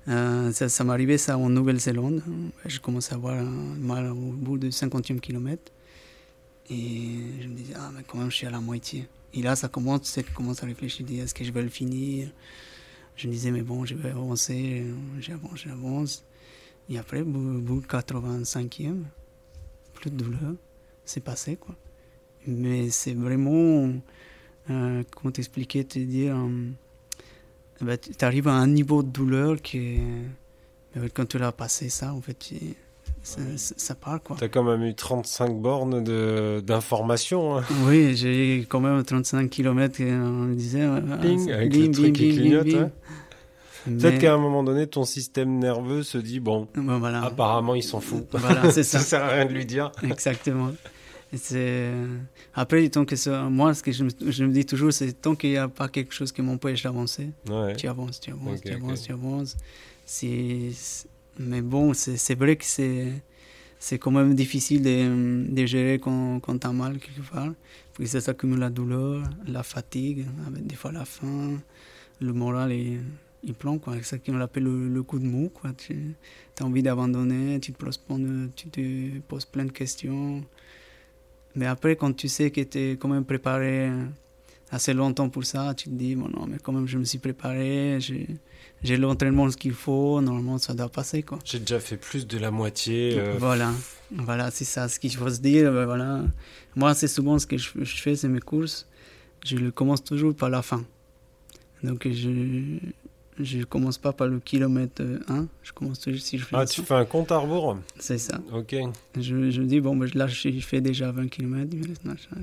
[0.08, 2.22] Euh, Ça, ça m'est arrivé ça en Nouvelle-Zélande.
[2.66, 5.72] Je commençais à avoir mal au bout du 50e kilomètre.
[6.68, 9.08] Et je me disais, ah mais quand même, je suis à la moitié.
[9.34, 12.30] Et là, ça commence, tu commence à réfléchir, dis, est-ce que je vais le finir?
[13.16, 14.84] Je me disais, mais bon, je vais avancer,
[15.20, 16.24] j'avance, j'avance.
[16.88, 19.02] Et après, bout au bout de 85e,
[19.94, 20.54] plus de douleur,
[21.04, 21.74] c'est passé, quoi.
[22.46, 23.90] Mais c'est vraiment,
[24.70, 26.70] euh, comment t'expliquer, te dire, euh,
[27.80, 29.98] bah, tu arrives à un niveau de douleur qui,
[30.96, 32.54] euh, quand tu l'as passé ça, en fait,
[33.26, 34.36] ça, ça- part, quoi.
[34.38, 36.02] T'as quand même eu 35 bornes
[36.62, 37.58] d'informations.
[37.58, 37.64] hein.
[37.86, 40.86] Oui, j'ai eu quand même 35 km, on disait.
[41.38, 42.66] c'est- avec le truc qui clignote.
[42.74, 42.90] hein.
[43.84, 47.22] Peut-être Mais- qu'à un moment donné, ton système nerveux se dit bon, voilà.
[47.22, 48.26] apparemment, il s'en fout.
[48.32, 48.98] Voilà, c'est ça.
[48.98, 49.92] ça sert à rien de lui dire.
[50.02, 50.72] Exactement.
[52.54, 55.34] Après, tant que ça, moi, ce que je me, je me dis toujours, c'est tant
[55.34, 57.76] qu'il n'y a pas quelque chose qui m'empêche d'avancer, Ouais.
[57.76, 59.06] tu avances, tu avances, tu avances, ok.
[59.06, 59.56] tu avances.
[61.38, 66.66] Mais bon, c'est vrai que c'est quand même difficile de, de gérer quand, quand tu
[66.66, 67.52] as mal quelque part.
[67.94, 71.60] Puis ça s'accumule la douleur, la fatigue, avec des fois la faim,
[72.20, 72.98] le moral est,
[73.42, 73.80] il plombe.
[73.96, 75.72] C'est ça qu'on appelle le, le coup de mou, quoi.
[75.72, 76.14] Tu
[76.60, 77.72] as envie d'abandonner, tu
[78.56, 80.42] tu te poses plein de questions.
[81.54, 83.90] Mais après, quand tu sais que tu es quand même préparé
[84.70, 87.18] assez longtemps pour ça, tu te dis, bon non, mais quand même, je me suis
[87.18, 88.26] préparé, j'ai
[88.82, 91.38] j'ai l'entraînement ce qu'il faut, normalement, ça doit passer, quoi.
[91.44, 93.14] J'ai déjà fait plus de la moitié.
[93.18, 93.72] euh, Voilà,
[94.12, 95.72] voilà, c'est ça, ce qu'il faut se dire.
[95.72, 96.22] ben voilà.
[96.76, 98.86] Moi, c'est souvent ce que je, je fais, c'est mes courses.
[99.44, 100.84] Je le commence toujours par la fin.
[101.82, 102.78] Donc, je
[103.38, 106.82] je commence pas par le kilomètre 1, je commence toujours si je fais Ah, tu
[106.82, 108.40] fais un compte à rebours C'est ça.
[108.52, 108.74] Ok.
[109.16, 111.70] Je, je me dis, bon, ben, là, je fais déjà 20 km,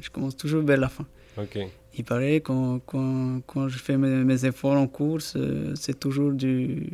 [0.02, 1.06] je commence toujours vers la fin.
[1.38, 1.58] Ok.
[1.96, 6.32] Il paraît quand, quand, quand je fais mes, mes efforts en course, euh, c'est toujours
[6.32, 6.88] du.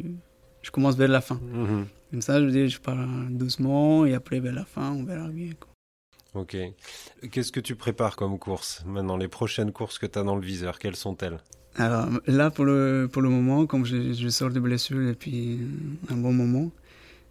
[0.62, 1.40] Je commence vers la fin.
[1.54, 1.86] Mhm.
[2.12, 2.98] Comme ça, je dis, je pars
[3.30, 5.52] doucement et après vers la fin, on verra bien.
[5.60, 5.70] quoi.
[6.42, 6.56] Ok.
[7.32, 10.42] Qu'est-ce que tu prépares comme course maintenant Les prochaines courses que tu as dans le
[10.46, 11.40] viseur, quelles sont-elles?
[11.76, 15.60] Alors là, pour le, pour le moment, comme je, je sors de blessure depuis
[16.10, 16.72] un bon moment,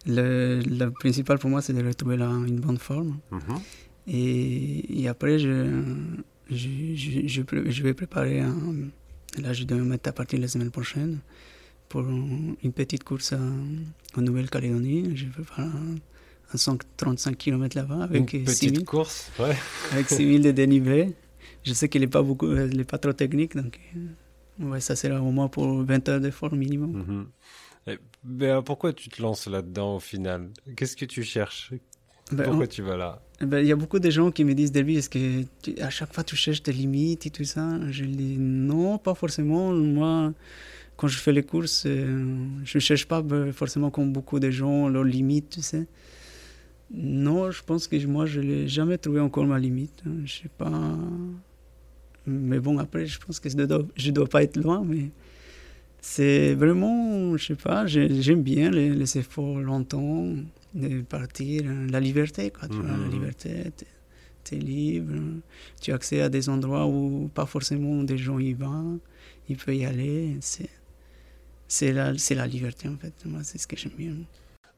[0.06, 3.18] le, le principal pour moi, c'est de retrouver la, une bonne forme.
[3.30, 3.40] Mhm.
[4.06, 5.82] Et, et après, je,
[6.50, 8.56] je, je, vais préparer un.
[9.42, 11.18] Là, je dois me mettre à partir de la semaine prochaine
[11.90, 13.34] pour une petite course
[14.16, 15.14] en Nouvelle-Calédonie.
[15.14, 15.96] Je vais faire un,
[16.54, 19.54] un 135 km là-bas avec Une 6000 petite course Ouais.
[19.92, 21.14] avec 6000 de dénivelé.
[21.64, 24.00] Je sais qu'il n'est pas, beaucoup, il est pas trop technique, donc euh,
[24.60, 26.92] ouais, ça sera au moins pour 20 heures d'effort minimum.
[26.92, 27.26] Mhm.
[27.86, 30.50] Et, ben, pourquoi tu te lances là-dedans au final?
[30.76, 31.72] Qu'est-ce que tu cherches?
[32.32, 33.22] Ben, Pourquoi on- tu vas là?
[33.40, 35.88] ben, Il y a beaucoup de gens qui me disent, Delby, est-ce que tu- à
[35.90, 37.78] chaque fois tu cherches tes limites et tout ça?
[37.90, 39.72] Je dis non, pas forcément.
[39.72, 40.34] Moi,
[40.96, 44.50] quand je fais les courses, euh, je ne cherche pas ben, forcément comme beaucoup de
[44.50, 45.86] gens leurs limites, tu sais.
[46.90, 50.02] Non, je pense que moi, je n'ai jamais trouvé encore ma limite.
[50.06, 50.16] hein.
[50.24, 50.70] Je sais pas.
[52.28, 55.10] Mais bon, après, je pense que je ne dois, je dois pas être loin, mais
[56.00, 60.26] c'est vraiment, je sais pas, j'ai- j'aime bien les, les efforts longtemps,
[60.74, 63.10] de partir, la liberté, quoi, tu vois, la Mhm.
[63.10, 63.50] liberté,
[64.44, 65.14] tu es libre,
[65.80, 69.00] tu as accès à des endroits où pas forcément des gens y vont,
[69.48, 70.36] ils peuvent y aller,
[71.66, 74.14] c'est la, c'est la liberté en fait, moi c'est ce que j'aime bien.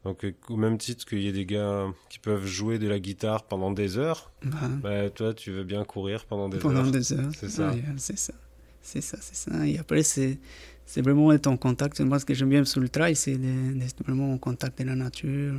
[0.03, 2.99] Donc, euh, au même titre qu'il y a des gars qui peuvent jouer de la
[2.99, 6.91] guitare pendant des heures, Bah, bah, toi, tu veux bien courir pendant des pendant heures.
[6.91, 7.29] des heures.
[7.39, 7.71] C'est ça.
[7.71, 8.33] Ouais, c'est ça.
[8.81, 9.67] C'est ça, c'est ça.
[9.67, 10.39] Et après, c'est,
[10.87, 12.01] c'est vraiment être en contact.
[12.01, 14.95] Moi, ce que j'aime bien sur le trail, c'est d'être vraiment en contact de la
[14.95, 15.53] nature.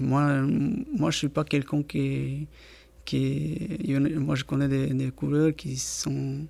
[0.00, 0.42] Moi,
[0.96, 2.48] moi je suis pas quelqu'un qui,
[3.04, 3.56] qui...
[4.16, 6.44] Moi, je connais des, des coureurs qui sont...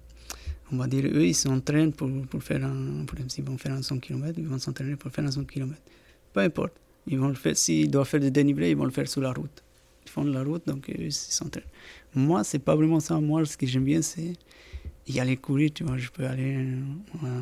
[0.73, 3.03] On va dire, eux, ils s'entraînent pour, pour faire un...
[3.03, 5.79] Exemple, s'ils vont faire un 100 km, ils vont s'entraîner pour faire un 100 km.
[6.33, 6.73] Peu importe.
[7.07, 7.57] Ils vont le faire...
[7.57, 9.63] S'ils doivent faire des dénivelés, ils vont le faire sur la route.
[10.07, 11.65] Ils font de la route, donc eux, ils s'entraînent.
[12.15, 13.19] Moi, c'est pas vraiment ça.
[13.21, 14.35] Moi, ce que j'aime bien, c'est
[15.07, 15.97] y aller courir, tu vois.
[15.99, 16.57] Je peux aller,
[17.25, 17.41] euh,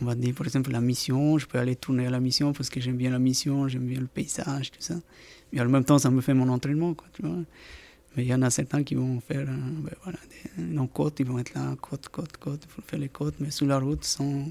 [0.00, 1.38] on va dire, par exemple, la mission.
[1.38, 4.00] Je peux aller tourner à la mission parce que j'aime bien la mission, j'aime bien
[4.00, 4.94] le paysage, tout ça.
[5.52, 7.36] Mais en même temps, ça me fait mon entraînement, quoi, tu vois.
[8.16, 10.18] Mais il y en a certains qui vont faire, euh, ben voilà,
[10.58, 13.50] des, côte, ils vont être là, côte, côte, côte, il faut faire les côtes, mais
[13.50, 14.46] sur la route, sans,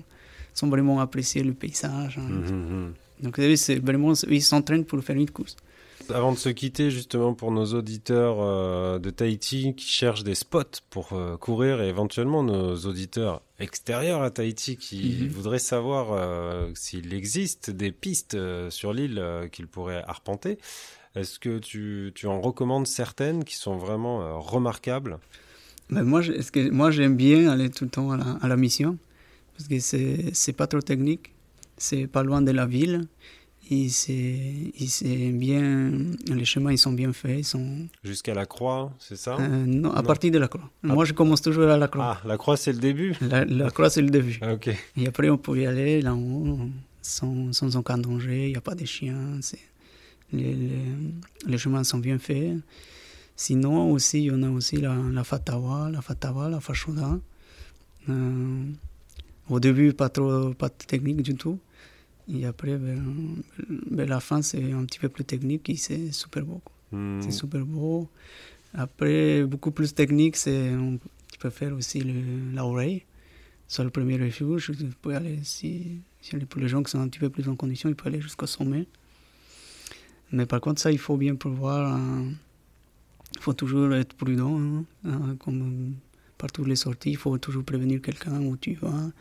[0.53, 2.17] sans vraiment apprécier le paysage.
[2.17, 2.27] hein.
[2.29, 2.93] Mhm, mhm.
[3.21, 5.55] Donc, vous savez, c'est vraiment, ils s'entraînent pour faire une course.
[6.09, 10.79] Avant de se quitter, justement, pour nos auditeurs euh, de Tahiti qui cherchent des spots
[10.89, 15.27] pour euh, courir et éventuellement nos auditeurs extérieurs à Tahiti qui Mhm.
[15.29, 18.37] voudraient savoir euh, s'il existe des pistes
[18.69, 20.59] sur l'île qu'ils pourraient arpenter,
[21.15, 25.17] est-ce que tu, tu en recommandes certaines qui sont vraiment remarquables?
[25.89, 28.97] Mais moi, j'aime bien aller tout le temps à la, à la mission
[29.57, 29.79] parce que
[30.33, 31.31] c'est pas trop technique,
[31.77, 33.07] c'est pas loin de la ville.
[33.69, 35.91] Et c'est, bien,
[36.31, 39.91] les chemins ils sont bien faits, ils sont, Jusqu'à la croix, c'est ça euh, non,
[39.91, 40.07] à Non.
[40.07, 40.69] partir de la croix.
[40.83, 42.19] Moi, je commence toujours à la croix.
[42.23, 44.39] Ah, la croix, c'est le début La, la croix, c'est le début.
[44.41, 44.69] Ah, Ok.
[44.95, 46.59] Et après, on peut y aller là en haut
[47.01, 48.45] sans, sans aucun danger.
[48.45, 49.37] Il n'y a pas de chiens.
[49.41, 49.59] c'est-
[50.31, 50.81] Les, les,
[51.45, 52.53] les chemins sont bien faits.
[53.35, 57.19] Sinon, aussi, il y en a aussi la, la Fatawa, la Fatawa, la Fashoda.
[58.09, 58.63] Euh,
[59.49, 61.59] au début, pas trop pas technique du tout.
[62.33, 63.03] Et après, ben,
[63.89, 66.61] ben, la fin, c'est un petit peu plus technique et c'est super beau.
[66.91, 67.21] Hmm.
[67.21, 68.09] C'est super beau.
[68.73, 70.71] Après, beaucoup plus technique, c'est
[71.31, 73.03] tu peux faire aussi le- l'oreille.
[73.69, 77.07] Sur le premier refuge, tu peux aller, si, si pour les gens qui sont un
[77.09, 78.87] petit peu plus en condition, ils peuvent aller jusqu'au sommet.
[80.31, 81.93] Mais par contre, ça, il faut bien prévoir.
[81.93, 82.25] hein.
[83.35, 84.57] Il faut toujours être prudent.
[84.59, 84.85] hein.
[85.05, 85.95] Hein, Comme
[86.37, 89.11] partout les sorties, il faut toujours prévenir quelqu'un où tu vas.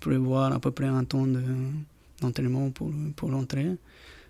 [0.00, 1.42] Prévoir à peu près un temps de-
[2.22, 3.70] d'entraînement pour, pour l'entrée.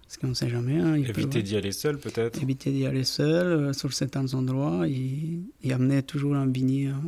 [0.07, 0.79] Parce qu'on ne sait jamais.
[0.79, 5.41] hein, Éviter d'y aller seul, peut-être éviter d'y aller seul euh, sur certains endroits et,
[5.63, 7.03] et amener toujours un billet, un,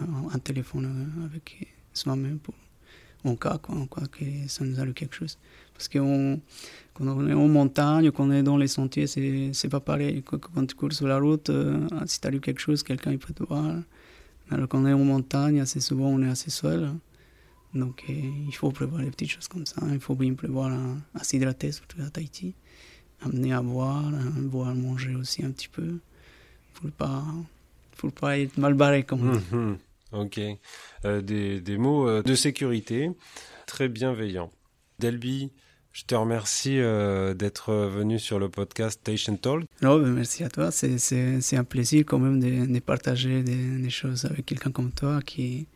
[0.00, 2.54] un- un téléphone euh, avec soi-même pour
[3.24, 5.36] en cas, quoi, en cas que ça nous arrive quelque chose.
[5.74, 6.40] Parce qu'on
[6.94, 10.22] quand on est en montagne, quand on est dans les sentiers, c'est c'est pas pareil.
[10.22, 13.34] Quand, quand tu cours sur la route, euh, si t'arrive quelque chose, quelqu'un il peut
[13.34, 13.66] te voir.
[14.50, 16.88] Alors quand on est en montagne, assez souvent on est assez seul.
[17.76, 19.80] Donc euh, il faut prévoir des petites choses comme ça.
[19.92, 22.54] Il faut bien prévoir à, à s'hydrater, surtout à Tahiti
[23.22, 25.98] amener à boire, hein, boire, manger aussi un petit peu.
[26.74, 27.24] Faut pas,
[27.94, 29.44] faut pas être mal barré comme on dit.
[29.52, 29.78] Mhm.
[30.12, 30.40] Ok.
[31.04, 33.10] Euh, des, des mots euh, de sécurité
[33.66, 34.50] très bienveillants.
[34.98, 35.50] Delby,
[35.92, 39.64] je te remercie euh, d'être venu sur le podcast Station Talk.
[39.82, 40.70] Non, ben, merci à toi.
[40.70, 44.70] C'est, c'est, c'est un plaisir quand même de, de partager des, des choses avec quelqu'un
[44.70, 45.66] comme toi qui,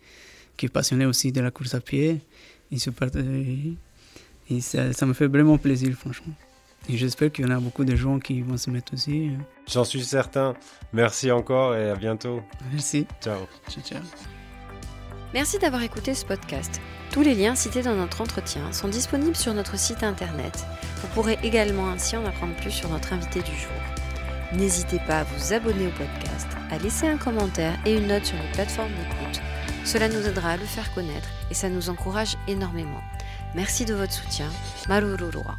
[0.61, 2.21] qui est passionné aussi de la course à pied.
[2.71, 3.25] Et, se partage-
[4.51, 6.35] et ça, ça me fait vraiment plaisir, franchement.
[6.89, 9.31] Et j'espère qu'il y en a beaucoup de gens qui vont se mettre aussi.
[9.67, 10.55] J'en suis certain.
[10.93, 12.43] Merci encore et à bientôt.
[12.73, 13.07] Merci.
[13.23, 13.41] Ciao.
[13.71, 14.03] Ciao, ciao.
[15.33, 16.81] Merci d'avoir écouté ce podcast.
[17.11, 20.65] Tous les liens cités dans notre entretien sont disponibles sur notre site internet.
[21.01, 23.81] Vous pourrez également ainsi en apprendre plus sur notre invité du jour.
[24.53, 28.37] N'hésitez pas à vous abonner au podcast, à laisser un commentaire et une note sur
[28.37, 29.41] les plateformes d'écoute.
[29.85, 33.01] Cela nous aidera à le faire connaître et ça nous encourage énormément.
[33.55, 34.49] Merci de votre soutien.
[34.89, 35.59] Marururua.